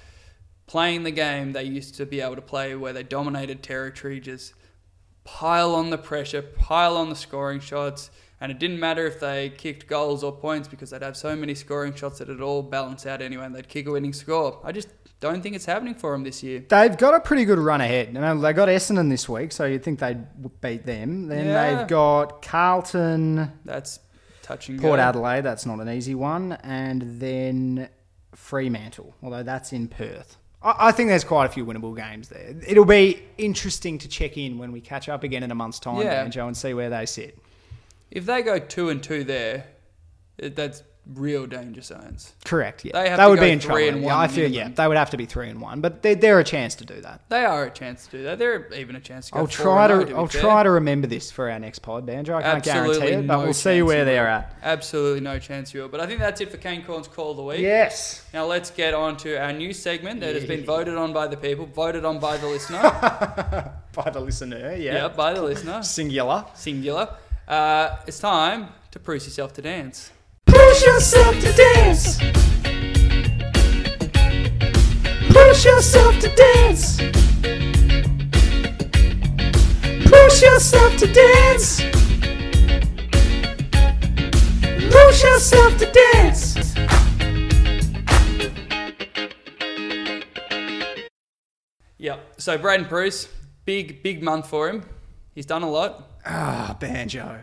[0.68, 4.54] playing the game they used to be able to play where they dominated territory, just
[5.24, 8.10] pile on the pressure, pile on the scoring shots,
[8.40, 11.54] and it didn't matter if they kicked goals or points because they'd have so many
[11.54, 14.60] scoring shots that it'd all balance out anyway and they'd kick a winning score.
[14.64, 14.88] I just
[15.20, 16.64] don't think it's happening for them this year.
[16.68, 18.08] They've got a pretty good run ahead.
[18.08, 20.26] You know, they got Essendon this week, so you'd think they'd
[20.62, 21.28] beat them.
[21.28, 21.76] Then Yeah.
[21.76, 24.00] they've got Carlton, That's
[24.42, 25.04] touching Port go.
[25.04, 25.42] Adelaide.
[25.42, 27.90] That's not an easy one, and then
[28.36, 29.16] Fremantle.
[29.24, 30.38] Although that's in Perth.
[30.62, 32.56] I, I think there's quite a few winnable games there.
[32.68, 36.02] It'll be interesting to check in when we catch up again in a month's time,
[36.02, 36.24] Yeah.
[36.24, 37.38] Banjo, and see where they sit.
[38.10, 39.66] If they go two and two there,
[40.38, 40.84] it, that's
[41.16, 42.34] real danger zones.
[42.46, 42.86] Correct.
[42.86, 43.88] Yeah, They have that to would be in three trouble.
[43.88, 46.02] and yeah, one I feel yeah, they would have to be three and one, but
[46.02, 47.22] they're, they're a chance to do that.
[47.30, 48.40] They are a chance to do that.
[48.40, 49.40] They're even a chance to go.
[49.40, 50.42] I'll try and oh, to I'll fair.
[50.42, 52.36] try to remember this for our next pod, Banjo.
[52.36, 54.56] I can't guarantee it, but no we'll see where they're at.
[54.64, 55.90] Absolutely no chance you will.
[55.90, 57.60] But I think that's it for Kane Cornes call of the week.
[57.60, 58.26] Yes.
[58.34, 61.38] Now let's get on to our new segment that has been voted on by the
[61.38, 62.82] people, voted on by the listener.
[63.94, 64.94] By the listener, yeah.
[64.94, 66.46] yeah, by the listener, Singular.
[66.54, 67.10] singular.
[67.46, 70.12] Uh, it's time to prove yourself to dance.
[70.72, 72.18] Push yourself to dance.
[75.28, 76.98] Push yourself to dance.
[80.06, 81.82] Push yourself to dance.
[84.92, 86.76] Push yourself to dance.
[91.98, 92.34] Yep.
[92.38, 93.28] So Braden Bruce,
[93.66, 94.86] big big month for him.
[95.36, 96.12] He's done a lot.
[96.26, 97.42] Ah, banjo.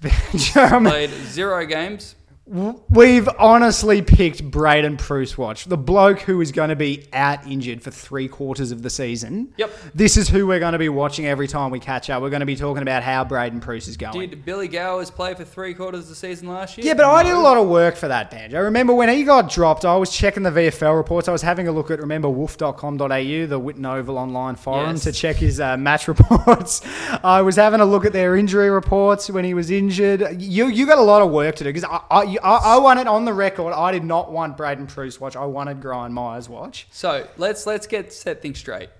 [0.00, 0.60] Banjo.
[0.62, 2.14] I Played zero games.
[2.48, 7.82] We've honestly picked Braden Bruce Watch, the bloke who is going to be out injured
[7.82, 9.52] for three quarters of the season.
[9.56, 9.70] Yep.
[9.96, 12.22] This is who we're going to be watching every time we catch up.
[12.22, 14.30] We're going to be talking about how Braden Bruce is going.
[14.30, 16.86] Did Billy Gowers play for three quarters of the season last year?
[16.86, 18.60] yeah, but I did a lot of work for that, Banjo.
[18.62, 21.26] Remember when he got dropped, I was checking the VFL reports.
[21.26, 25.02] I was having a look at, remember, wolf.com.au, the Whitten Oval online forum, Yes.
[25.02, 26.80] to check his uh, match reports.
[27.24, 30.40] I was having a look at their injury reports when he was injured.
[30.40, 32.78] You you got a lot of work to do because I, I, you- I, I
[32.78, 33.72] want it on the record.
[33.72, 35.36] I did not want Braden Bruce watch.
[35.36, 36.86] I wanted Brian Myers watch.
[36.90, 38.90] So let's let's get set things straight.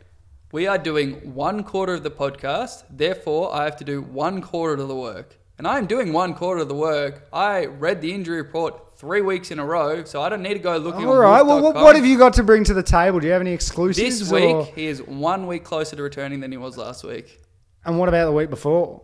[0.52, 4.80] We are doing one quarter of the podcast, therefore I have to do one quarter
[4.80, 5.36] of the work.
[5.58, 7.26] And I'm doing one quarter of the work.
[7.32, 10.60] I read the injury report three weeks in a row, so I don't need to
[10.60, 11.42] go looking All right.
[11.42, 13.20] Well, what, what have you got to bring to the table?
[13.20, 14.20] Do you have any exclusives?
[14.20, 17.40] This week, or- he is one week closer to returning than he was last week.
[17.84, 19.02] and what about the week before?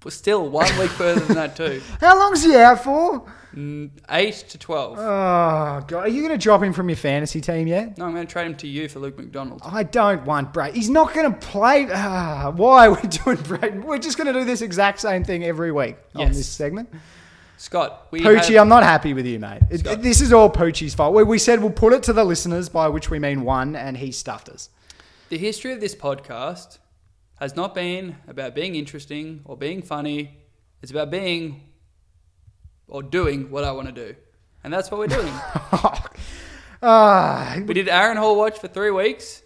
[0.00, 1.82] But still, one week further than that too.
[2.00, 3.24] How long's he out for?
[3.54, 4.96] Mm, Eight to twelve.
[4.98, 5.92] Oh God!
[5.94, 7.98] Are you going to drop him from your fantasy team yet?
[7.98, 9.60] no, I'm going to trade him to you for Luke McDonald.
[9.64, 10.74] I don't want Brayden.
[10.74, 11.88] He's not going to play.
[11.92, 13.84] Ah, why are we doing Brayden?
[13.84, 16.36] We're just going to do this exact same thing every week on Yes.
[16.36, 16.90] this segment.
[17.56, 19.62] Scott, we Poochie, have- I'm not happy with you, mate.
[19.70, 20.02] It- Scott.
[20.02, 21.12] this is all Poochie's fault.
[21.14, 23.96] We, we said we'll put it to the listeners, by which we mean one, and
[23.96, 24.68] he stuffed us.
[25.30, 26.78] The history of this podcast
[27.40, 30.38] has not been about being interesting or being funny.
[30.82, 31.62] It's about being
[32.88, 34.14] or doing what I want to do.
[34.64, 35.32] And that's what we're doing.
[36.80, 39.42] Ah, we did Aaron Hall watch for three weeks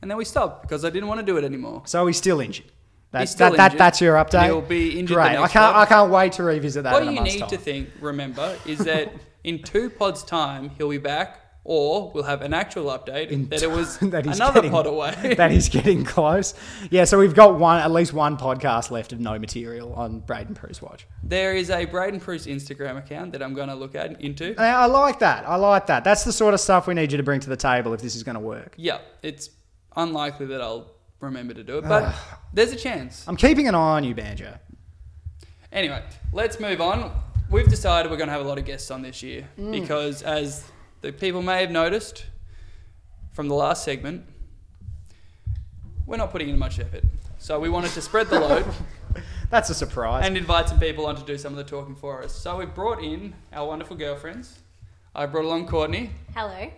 [0.00, 1.82] and then we stopped because I didn't want to do it anymore.
[1.84, 2.70] so he's still injured.
[3.10, 3.80] That's, still that, that, injured.
[3.80, 4.44] that's your update.
[4.44, 5.30] He'll be injured Great.
[5.30, 5.74] I can't.
[5.74, 5.76] pod.
[5.76, 6.92] I can't wait to revisit that.
[6.92, 7.48] what in a you need time.
[7.48, 12.42] to think, remember, is that in two pods' time, he'll be back or we'll have
[12.42, 15.34] an actual update In that it was that he's another getting- pod away.
[15.36, 16.54] that he's getting close.
[16.90, 20.54] Yeah, so we've got one, at least one podcast left of no material on Braden
[20.54, 21.06] Bruce Watch.
[21.24, 24.54] there is a Braden Bruce Instagram account that I'm going to look at into.
[24.58, 25.46] I I like that.
[25.48, 26.04] I like that.
[26.04, 28.14] That's the sort of stuff we need you to bring to the table if this
[28.14, 28.74] is going to work.
[28.76, 29.50] Yeah, it's
[29.96, 32.14] unlikely that I'll remember to do it, but
[32.52, 33.24] there's a chance.
[33.26, 34.54] I'm keeping an eye on you, Banjo.
[35.72, 36.02] Anyway,
[36.32, 37.10] let's move on.
[37.50, 39.72] We've decided we're going to have a lot of guests on this year Mm.
[39.72, 40.64] because, as
[41.06, 42.24] the people may have noticed
[43.32, 44.24] from the last segment,
[46.04, 47.04] we're not putting in much effort.
[47.38, 48.64] So we wanted to spread the load
[49.50, 50.26] That's a surprise.
[50.26, 52.34] and invite some people on to do some of the talking for us.
[52.34, 54.58] So we brought in our wonderful girlfriends.
[55.14, 56.10] I brought along Courtney.
[56.34, 56.70] Hello.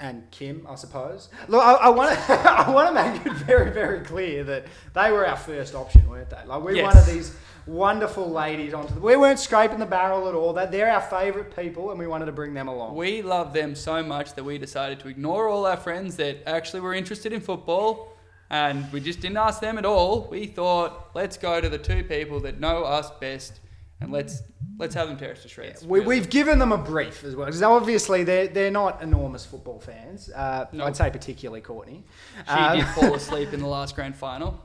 [0.00, 1.28] and Kim, I suppose.
[1.46, 5.12] Look, I, I want to I want to make it very very clear that they
[5.12, 6.44] were our first option, weren't they?
[6.46, 6.94] Like we Yes.
[6.96, 9.00] wanted these wonderful ladies onto the.
[9.00, 10.52] We weren't scraping the barrel at all.
[10.52, 12.96] That they're our favourite people, and we wanted to bring them along.
[12.96, 16.80] We love them so much that we decided to ignore all our friends that actually
[16.80, 18.08] were interested in football
[18.52, 20.26] and we just didn't ask them at all.
[20.28, 23.60] We thought, let's go to the two people that know us best
[24.00, 24.42] and let's
[24.78, 25.84] let's have them tear us to shreds.
[25.86, 26.08] we, really.
[26.16, 30.30] we've given them a brief as well, because obviously they're they're not enormous football fans.
[30.30, 30.86] Uh, No.
[30.86, 32.02] I'd say particularly Courtney.
[32.46, 34.58] She Um, did fall asleep in the last grand final.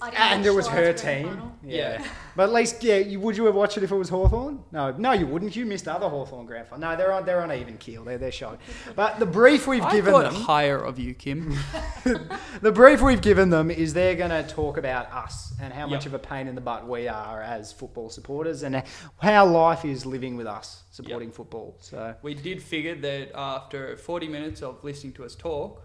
[0.00, 1.52] I didn't and watch it was the her team.
[1.64, 1.98] Yeah.
[2.00, 2.06] Yeah.
[2.36, 4.62] But at least, yeah, you, would you have watched it if it was Hawthorn?
[4.70, 5.56] No, no, you wouldn't.
[5.56, 6.90] You missed other Hawthorn grand final.
[6.90, 8.04] No, they're on they're on even keel.
[8.04, 8.58] They're they're showing.
[8.94, 11.56] But the brief we've I given thought them, higher of you, Kim.
[12.60, 16.04] the brief we've given them is they're going to talk about us and how much
[16.04, 18.82] of a pain in the butt we are as football supporters and
[19.22, 21.78] how life is living with us supporting football.
[21.80, 25.82] So we did figure that after 40 minutes of listening to us talk,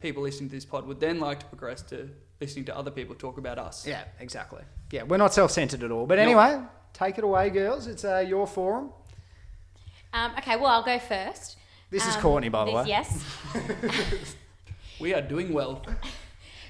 [0.00, 2.08] people listening to this pod would then like to progress to
[2.40, 3.86] listening to other people talk about us.
[3.86, 4.62] yeah, exactly.
[4.90, 6.06] Yeah, we're not self-centered at all.
[6.06, 6.24] But Nope.
[6.26, 6.60] anyway,
[6.92, 7.86] take it away, girls.
[7.86, 8.90] It's uh, your forum.
[10.12, 11.56] Um, okay, well, I'll go first.
[11.90, 12.88] This is Um, Courtney, by the this- way.
[12.88, 13.24] Yes.
[15.00, 15.84] We are doing well.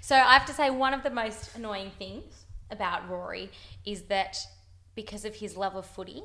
[0.00, 3.50] So I have to say, one of the most annoying things about Rory
[3.84, 4.38] is that
[4.94, 6.22] because of his love of footy,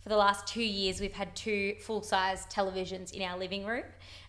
[0.00, 3.84] for the last two years, we've had two full size televisions in our living room.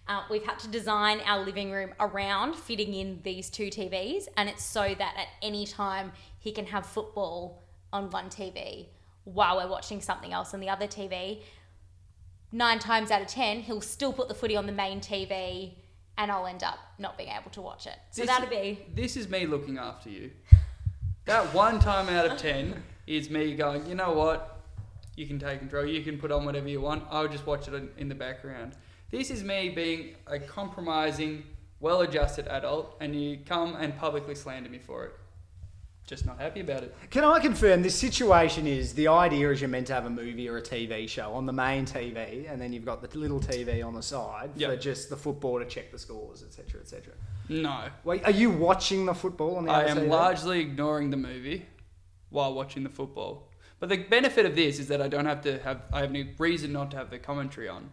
[0.08, 4.48] Uh, we've had to design our living room around fitting in these two TVs, and
[4.48, 8.86] it's so that at any time he can have football on one TV
[9.24, 11.42] while we're watching something else on the other TV.
[12.52, 15.74] Nine times out of ten, he'll still put the footy on the main TV,
[16.20, 17.98] and I'll end up not being able to watch it.
[18.12, 20.32] So This- that'd be This is me looking after you.
[21.26, 24.62] That one time out of ten is me going, you know what?
[25.16, 25.88] You can take control.
[25.88, 27.06] You can put on whatever you want.
[27.10, 28.74] I'll just watch it in, in the background.
[29.16, 31.44] This is me being a compromising,
[31.80, 35.14] well adjusted adult, and you come and publicly slander me for it.
[36.06, 36.94] Just not happy about it.
[37.12, 40.50] Can I confirm this situation is the idea is you're meant to have a movie
[40.50, 43.86] or a TV show on the main TV, and then you've got the little TV
[43.86, 47.14] on the side for just the football to check the scores, etc., etc.
[47.48, 47.88] No.
[48.04, 50.10] Wait, are you watching the football on the I am TV?
[50.10, 51.66] largely ignoring the movie
[52.32, 53.48] while watching the football.
[53.80, 56.36] But the benefit of this is that I don't have to have, I have any
[56.38, 57.92] reason not to have the commentary on.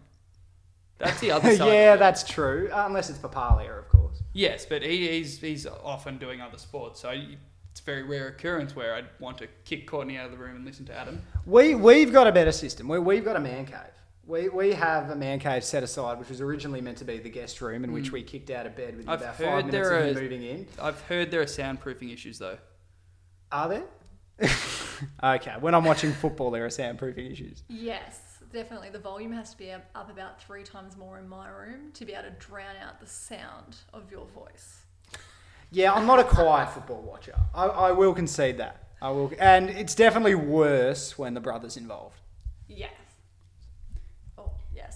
[1.02, 1.66] That's the other side.
[1.72, 2.70] yeah, of that's true.
[2.72, 4.22] Uh, Unless it's Papalia, of course.
[4.32, 8.74] Yes, but he, he's he's often doing other sports, so it's a very rare occurrence
[8.76, 11.20] where I'd want to kick Courtney out of the room and listen to Adam.
[11.44, 12.88] We we've got a better system.
[12.88, 13.76] We we've got a man cave.
[14.24, 17.28] We, we have a man cave set aside, which was originally meant to be the
[17.28, 19.08] guest room, in which we kicked out of bed within.
[19.08, 20.66] I've about heard five minutes of are- moving in.
[20.80, 22.58] I've heard there are soundproofing issues though.
[23.50, 23.82] Are there?
[25.22, 27.64] okay, when I'm watching football, there are soundproofing issues.
[27.68, 28.20] Yes,
[28.52, 28.90] definitely.
[28.90, 32.12] The volume has to be up, about three times more in my room to be
[32.12, 34.82] able to drown out the sound of your voice.
[35.70, 37.34] Yeah, I'm not a quiet football watcher.
[37.54, 38.88] I, I will concede that.
[39.00, 42.20] I will, and it's definitely worse when the brother's involved.
[42.68, 42.92] Yes.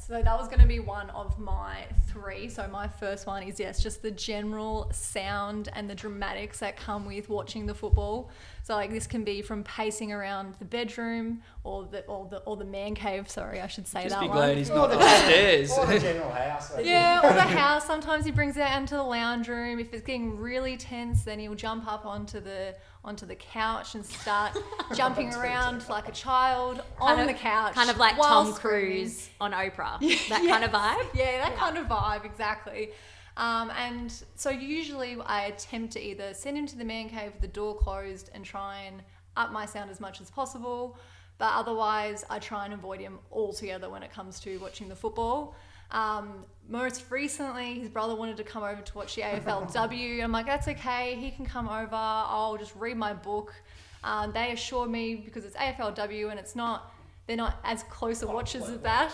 [0.08, 0.18] Yes.
[0.18, 2.48] So that was going to be one of my three.
[2.48, 7.06] So my first one is yes, just the general sound and the dramatics that come
[7.06, 8.30] with watching the football.
[8.62, 12.56] So like this can be from pacing around the bedroom or the or the or
[12.56, 13.30] the man cave.
[13.30, 14.36] Sorry, I should say Just that be one.
[14.38, 15.72] glad he's not upstairs.
[15.72, 16.72] Or the general house.
[16.76, 17.86] I Yeah, or the house.
[17.86, 19.78] Sometimes he brings it out into the lounge room.
[19.78, 22.74] If it's getting really tense, then he'll jump up onto the
[23.06, 24.58] onto the couch and start
[24.94, 28.52] jumping around like a child on Kind the couch, kind of like Tom.
[28.52, 29.98] Cruise on Oprah.
[30.28, 31.06] That kind of vibe.
[31.14, 32.90] Yeah, that kind of vibe, exactly.
[33.36, 37.42] Um, and so usually I attempt to either send him to the man cave with
[37.42, 39.02] the door closed and try and
[39.36, 40.98] up my sound as much as possible,
[41.38, 45.54] but otherwise I try and avoid him altogether when it comes to watching the football.
[45.90, 50.22] Um, most recently, his brother wanted to come over to watch the AFLW.
[50.22, 51.94] I'm like, that's okay, he can come over.
[51.94, 53.54] I'll just read my book.
[54.02, 56.92] Um, they assured me because it's AFLW and it's not,
[57.26, 59.12] they're not as close a watchers as that.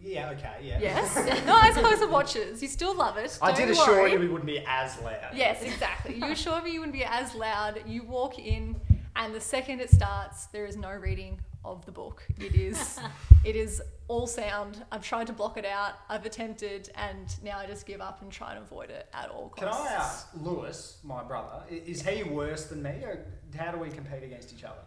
[0.00, 0.80] Yeah, okay, yeah.
[0.80, 1.14] Yes.
[1.46, 2.60] Not as close of watchers.
[2.60, 3.38] You still love it.
[3.40, 4.12] I Don't did assure worry.
[4.12, 5.30] you we wouldn't be as loud.
[5.32, 6.16] Yes, exactly.
[6.16, 7.80] You assured me you wouldn't be as loud.
[7.86, 8.80] You walk in,
[9.14, 12.22] and the second it starts, there is no reading of the book.
[12.38, 12.98] It is,
[13.44, 14.84] it is all sound.
[14.90, 15.94] I've tried to block it out.
[16.08, 19.48] I've attempted, and now I just give up and try and avoid it at all
[19.50, 19.80] costs.
[19.82, 19.88] Can.
[19.88, 23.24] I ask Lewis, my brother, i- is he worse than me, or
[23.56, 24.80] how do we compete against each other?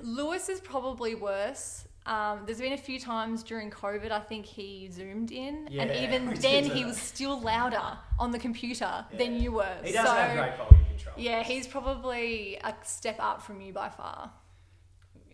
[0.00, 1.86] Lewis is probably worse.
[2.04, 6.34] Um, there's been a few times during COVID, I think he zoomed in, and even
[6.40, 9.76] then he was still louder on the computer than you were.
[9.84, 11.14] He doesn't so, have great volume control.
[11.16, 14.32] Yeah, he's probably a step up from you by far.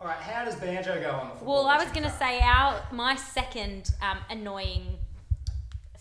[0.01, 1.65] All right, how does Banjo go on the football?
[1.65, 4.97] Well, I was going to say our my second um, annoying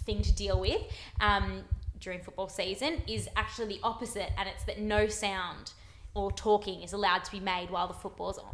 [0.05, 0.81] thing to deal with
[1.19, 1.63] um,
[1.99, 5.71] during football season is actually the opposite, and it's that no sound
[6.13, 8.53] or talking is allowed to be made while the football's on.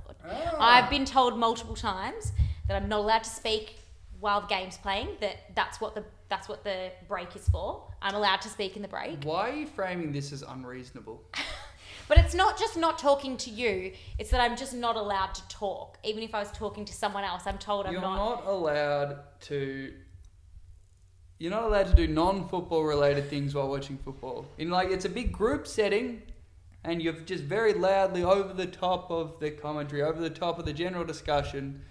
[0.59, 2.31] I've been told multiple times
[2.67, 3.75] that I'm not allowed to speak
[4.19, 5.09] while the game's playing.
[5.19, 7.83] That that's what the that's what the break is for.
[8.01, 9.23] I'm allowed to speak in the break.
[9.23, 11.21] Why are you framing this as unreasonable?
[12.13, 15.47] But it's not just not talking to you, it's that I'm just not allowed to
[15.47, 15.97] talk.
[16.03, 18.17] Even if I was talking to someone else, I'm told I'm You're not.
[18.17, 19.95] not allowed to.
[21.39, 24.45] You're not allowed to do non-football related things while watching football.
[24.59, 26.21] In like, it's a big group setting,
[26.83, 30.65] and you're just very loudly over the top of the commentary, over the top of
[30.65, 31.81] the general discussion,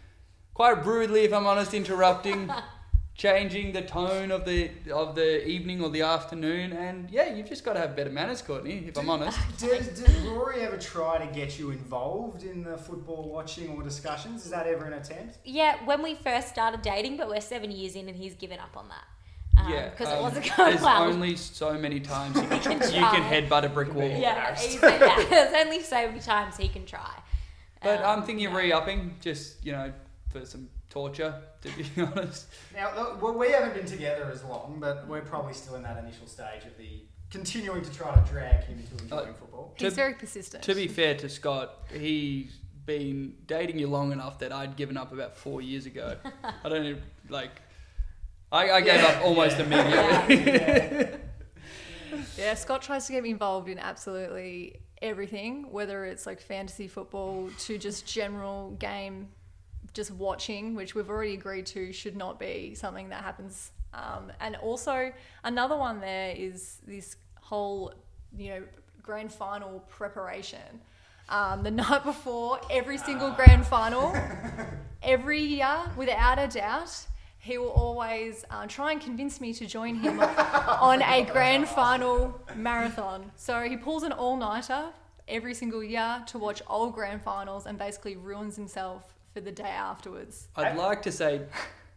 [0.55, 2.49] quite rudely, if I'm honest, interrupting,
[3.15, 6.73] changing the tone of the of the evening or the afternoon.
[6.73, 8.85] And yeah, you've just got to have better manners, Courtney.
[8.89, 9.39] If I'm honest.
[9.59, 14.45] Does, does Rory ever try to get you involved in the football watching or discussions?
[14.45, 15.39] Is that ever an attempt?
[15.45, 18.77] Yeah, when we first started dating, but we're seven years in and he's given up
[18.77, 19.05] on that.
[19.63, 21.03] Um, Yeah, Because um, it wasn't going There's well.
[21.05, 23.41] only so many times you can, can you can try.
[23.41, 24.09] headbutt a brick wall.
[24.09, 25.27] yeah, he said that.
[25.31, 27.11] There's only so many times he can try.
[27.83, 29.93] But Um, I'm thinking of re-upping, just you know,
[30.31, 31.35] for some torture.
[31.63, 35.55] To be honest, Now, look, well, we haven't been together as long, but we're probably
[35.55, 39.31] still in that initial stage of the continuing to try to drag him into enjoying
[39.31, 39.75] Uh, football.
[39.79, 40.63] He's To- very persistent.
[40.65, 45.13] to be fair to Scott, he's been dating you long enough that I'd given up
[45.13, 46.17] about four years ago.
[46.65, 47.51] I don't even, like.
[48.51, 51.09] I, I gave up almost immediately.
[52.37, 57.49] Yeah, Scott tries to get me involved in absolutely everything, whether it's like fantasy football
[57.61, 59.29] to just general game,
[59.93, 63.73] just watching, which we've already agreed to should not be something that happens.
[63.93, 65.13] Um, and also,
[65.45, 67.93] another one there is this whole,
[68.37, 68.63] you know,
[69.03, 70.81] grand final preparation.
[71.29, 74.17] Um, the night before every single grand final,
[75.03, 77.07] every year, without a doubt,
[77.39, 82.41] he will always uh, try and convince me to join him on a grand final
[82.55, 83.33] marathon.
[83.35, 84.85] So he pulls an all nighter
[85.27, 89.65] every single year to watch old grand finals and basically ruins himself for the day
[89.65, 90.49] afterwards.
[90.57, 91.43] I'd like to say,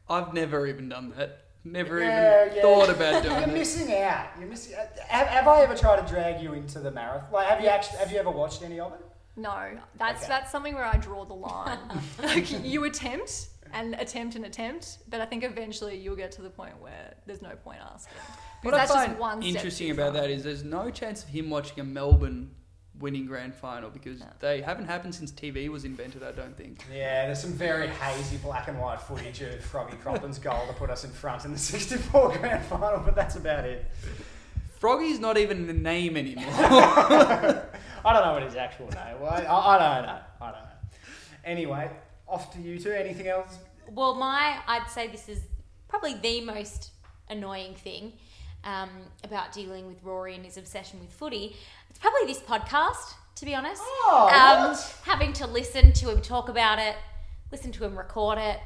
[0.10, 1.42] I've never even done that.
[1.64, 2.62] Never Yeah, even yeah.
[2.62, 3.60] thought about doing You're doing it.
[3.60, 4.28] missing out.
[4.40, 4.76] You're missing.
[4.76, 7.32] Uh, have, have I ever tried to drag you into the marathon?
[7.32, 7.98] Like, have you actually?
[8.00, 9.00] Have you ever watched any of it?
[9.36, 10.28] No, that's Okay.
[10.30, 11.80] that's something where I draw the line.
[12.24, 16.52] like you attempt and attempt and attempt, but I think eventually you'll get to the
[16.52, 18.14] point where there's no point asking.
[18.62, 20.22] What Because I that's find just one step interesting too about far.
[20.22, 22.52] that is there's no chance of him watching a Melbourne
[23.00, 26.24] winning grand final because they haven't happened since TV was invented.
[26.24, 26.86] I don't think.
[26.93, 30.89] Yeah, there's some very hazy black and white footage of Froggy Crompton's goal to put
[30.89, 33.86] us in front in the 64 grand final, but that's about it.
[34.80, 36.46] Froggy's not even the name anymore.
[38.06, 39.43] I don't know what his actual name was.
[39.43, 40.20] I, I don't know.
[40.41, 40.70] I don't know.
[41.43, 41.89] Anyway,
[42.28, 42.91] off to you two.
[42.91, 43.58] Anything else?
[43.89, 45.41] Well, my, I'd say this is
[45.88, 46.91] probably the most
[47.30, 48.14] annoying thing
[48.64, 48.89] um,
[49.24, 51.56] about dealing with Rory and his obsession with footy.
[52.00, 53.82] Probably this podcast, to be honest.
[53.86, 54.78] Oh, um?
[55.04, 56.96] Having to listen to him talk about it,
[57.52, 58.60] listen to him record it,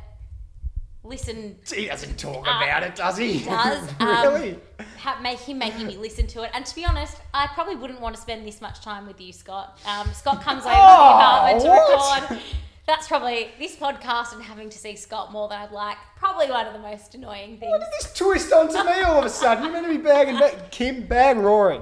[1.04, 3.34] listen He doesn't talk Uh, about it, does he?
[3.40, 3.90] he does.
[4.00, 4.60] Um, really?
[4.98, 6.52] ha- make him making me listen to it.
[6.54, 9.32] And to be honest, I probably wouldn't want to spend this much time with you,
[9.32, 9.80] Scott.
[9.86, 12.44] Um, Scott comes over Oh, to the apartment to record.
[12.86, 15.98] That's probably this podcast and having to see Scott more than I'd like.
[16.18, 17.70] Probably one of the most annoying things.
[17.70, 19.64] What did this twist onto me all of a sudden?
[19.64, 20.72] You're meant to be bagging back.
[20.72, 21.80] Kim, bag Rory.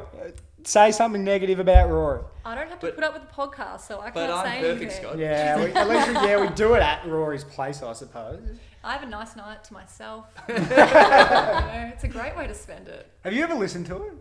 [0.68, 2.20] Say something negative about Rory.
[2.44, 4.60] I don't have to But- put up with the podcast, so I can't I'm say
[4.60, 5.02] perfect, anything.
[5.02, 5.18] Scott.
[5.18, 8.42] Yeah, we, at least we, yeah, we do it at Rory's place, I suppose.
[8.84, 10.26] I have a nice night to myself.
[10.50, 13.10] You know, it's a great way to spend it.
[13.24, 14.14] Have you ever listened to it?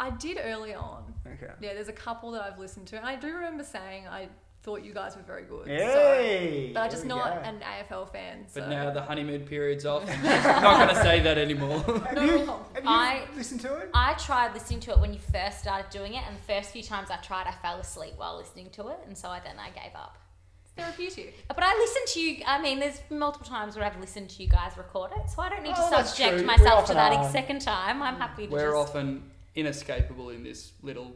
[0.00, 1.14] I did early on.
[1.24, 1.52] Okay.
[1.60, 4.28] Yeah, there's a couple that I've listened to, and I do remember saying I
[4.64, 5.66] thought you guys were very good.
[5.68, 7.48] Hey, so, but I'm just not go.
[7.48, 8.46] an AFL fan.
[8.48, 8.60] So.
[8.62, 10.02] But now the honeymoon period's off.
[10.08, 10.22] I'm
[10.62, 11.80] not going to say that anymore.
[11.82, 13.90] Have No, you, have you I- listened to it?
[13.92, 16.82] I tried listening to it when you first started doing it, and the first few
[16.82, 19.68] times I tried, I fell asleep while listening to it, and so I then I
[19.68, 20.16] gave up.
[20.64, 21.44] It's therapeutic.
[21.48, 22.42] But I listened to you.
[22.46, 25.50] I mean, there's multiple times where I've listened to you guys record it, so I
[25.50, 27.28] don't need Oh, to subject myself to that are.
[27.28, 28.02] a second time.
[28.02, 28.88] I'm happy to We're just.
[28.88, 31.14] often inescapable in this little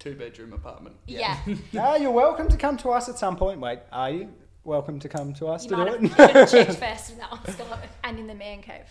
[0.00, 0.96] two-bedroom apartment.
[1.06, 1.38] Yeah.
[1.78, 3.60] Ah, you're welcome to come to us at some point.
[3.60, 4.28] Wait, are you
[4.64, 6.34] welcome to come to us You to might do have, it?
[6.34, 7.78] you should have checked first with that one, Scott.
[8.02, 8.86] And in the man cave.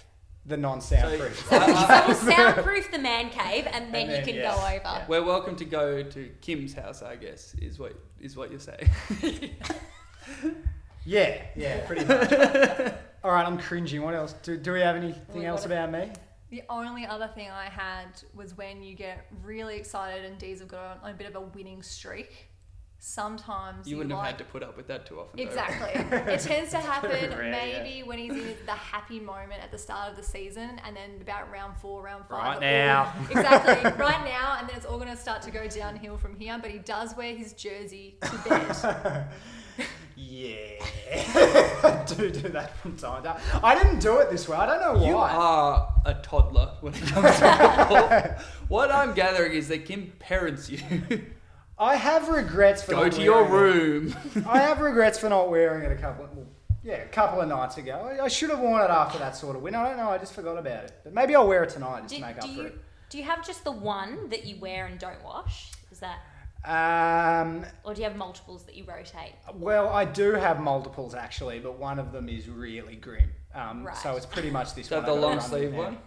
[0.45, 1.47] the non-soundproof.
[1.49, 4.57] So, I- So we'll soundproof the man cave, and then And you can yeah, go
[4.57, 4.81] over.
[4.85, 5.05] yeah.
[5.07, 8.89] we're welcome to go to Kim's house, I guess, is what is what you're saying.
[11.05, 12.31] yeah, yeah, pretty much.
[13.23, 14.01] All right, I'm cringing.
[14.01, 14.33] What else?
[14.43, 16.09] Do, do we have anything Well, else about me?
[16.49, 20.67] The only other thing I had was when you get really excited and D's have
[20.67, 22.47] got on a bit of a winning streak.
[23.01, 25.39] sometimes You wouldn't have like, had to put up with that too often.
[25.39, 25.91] Exactly.
[26.33, 30.09] it tends to happen rare, maybe when he's in the happy moment at the start
[30.09, 32.61] of the season, and then about round four, round five.
[32.61, 33.13] Right it all- now.
[33.29, 33.91] exactly.
[34.03, 36.57] Right now, and then it's all going to start to go downhill from here.
[36.61, 39.27] But he does wear his jersey to bed.
[40.21, 40.83] Yeah.
[41.83, 43.41] I do do that from time to time.
[43.63, 44.57] I didn't do it this way.
[44.57, 45.07] I don't know why.
[45.07, 45.31] You why.
[45.31, 48.45] are a toddler when it comes to football.
[48.67, 50.79] what I'm gathering is that Kim parents you.
[51.79, 54.15] I have regrets for Go not to your wearing it.
[54.15, 54.45] room.
[54.47, 56.45] I have regrets for not wearing it a couple of, well,
[56.83, 58.09] yeah, a couple of nights ago.
[58.19, 59.75] I, I should have worn it after that sort of win.
[59.75, 60.09] I don't know.
[60.09, 60.91] I just forgot about it.
[61.03, 62.71] But maybe I'll wear it tonight just Do, to make do up for you
[63.09, 65.71] do you have just the one that you wear and don't wash?
[65.91, 66.38] Is that, it.
[66.65, 69.33] Um, or do you have multiples that you rotate?
[69.55, 73.29] well, I do have multiples actually, but one of them is really grim.
[73.55, 73.95] Um, Right.
[73.97, 75.05] So it's pretty much this Is that one.
[75.05, 75.77] the long sleeve now.
[75.77, 75.97] one?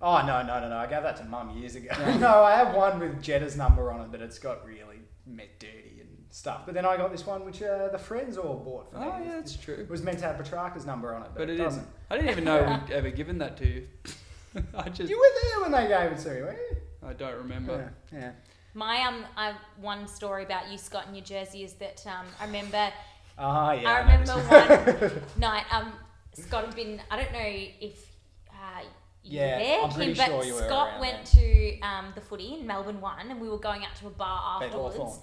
[0.00, 0.76] Oh no no no no!
[0.76, 1.90] I gave that to mum years ago.
[2.18, 5.98] no, I have one with Jetta's number on it, but it's got really met dirty
[6.00, 6.62] and stuff.
[6.66, 9.06] But then I got this one which uh, the friends all bought for me.
[9.06, 9.74] Oh yeah, that's true.
[9.74, 11.80] It was meant to have Petracca's number on it, but, But it, it doesn't.
[11.80, 11.94] isn't.
[12.10, 13.88] I didn't even know we'd ever given that to you.
[14.76, 16.76] I just You were there when they gave it to me, weren't you?
[17.08, 17.92] I don't remember.
[18.12, 18.18] Yeah.
[18.18, 18.32] yeah.
[18.74, 22.46] My um, I, one story about you, Scott, in New Jersey is that um, I
[22.46, 22.90] remember
[23.38, 23.90] Ah, yeah.
[23.90, 25.12] I remember this.
[25.12, 25.92] one night, um,
[26.34, 27.38] Scott had been, I don't know
[27.80, 28.14] if
[28.50, 28.82] uh,
[29.22, 31.42] Yeah, there, I'm pretty Kim, but sure you were Scott went then.
[31.44, 34.62] to um, the footy in Melbourne one, and we were going out to a bar
[34.62, 35.20] afterwards.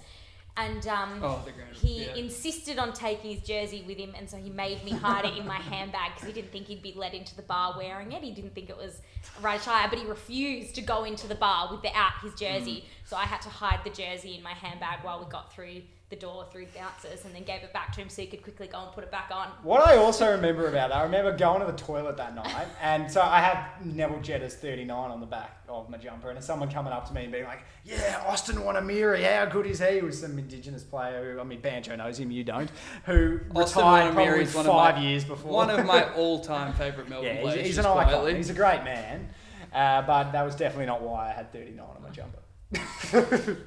[0.58, 1.44] And um, Oh,
[1.74, 2.14] he yeah.
[2.14, 5.46] insisted on taking his jersey with him, and so he made me hide it in
[5.46, 8.22] my handbag because he didn't think he'd be let into the bar wearing it.
[8.22, 9.02] He didn't think it was
[9.42, 12.84] right attire, but he refused to go into the bar without his jersey.
[12.86, 13.08] Mm.
[13.08, 16.16] So I had to hide the jersey in my handbag while we got through the
[16.16, 18.78] door through bouncers, and then gave it back to him so he could quickly go
[18.80, 19.48] and put it back on.
[19.64, 23.10] What I also remember about that, I remember going to the toilet that night, and
[23.10, 26.92] so I have Neville Jetta's 39 on the back of my jumper, and someone coming
[26.92, 30.20] up to me and being like, "Yeah, Austin Wonaeamirri, how good is he?" He was
[30.20, 32.70] some Indigenous player who, I mean, Banjo knows him, you don't,
[33.04, 35.50] who Austin retired Wonaeamirri probably is one of five my- years before.
[35.52, 37.58] One of my all-time favorite Melbourne yeah, players.
[37.58, 38.04] he's, he's an icon.
[38.04, 38.36] quietly.
[38.36, 39.28] He's a great man,
[39.74, 43.56] uh, but that was definitely not why I had 39 on my jumper.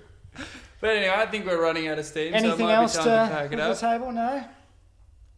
[0.81, 2.31] But anyway, I think we're running out of steam.
[2.31, 4.11] so it Anything might else be to time to pack it to the table?
[4.11, 4.43] No.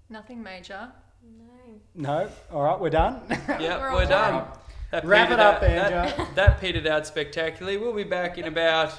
[0.10, 0.88] Nothing major.
[1.24, 1.80] No.
[1.96, 2.30] No.
[2.52, 3.22] All right, we're done.
[3.30, 4.34] Yeah, We're we're, done.
[4.34, 4.48] done.
[4.92, 6.26] That Wrap it petered up, out- that- Andrew.
[6.36, 7.78] That, petered out spectacularly.
[7.78, 8.94] We'll be back in about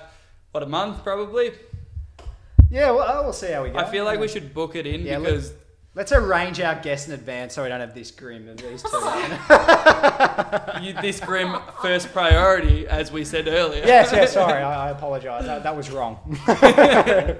[0.53, 1.53] what a month probably.
[2.70, 3.78] yeah, well, we'll see how we go.
[3.78, 5.53] I feel like we should book it in Yeah, let- because
[5.95, 8.88] Let's arrange our guests in advance so we don't have this grim of these two.
[10.82, 13.84] you, this grim first priority, as we said earlier.
[13.84, 15.45] yes, yes, sorry, I, I apologise.
[15.45, 16.38] That, that was wrong.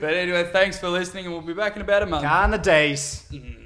[0.00, 2.22] But anyway, thanks for listening, and we'll be back in about a month.
[2.22, 3.26] Garn the days.
[3.32, 3.56] Mm.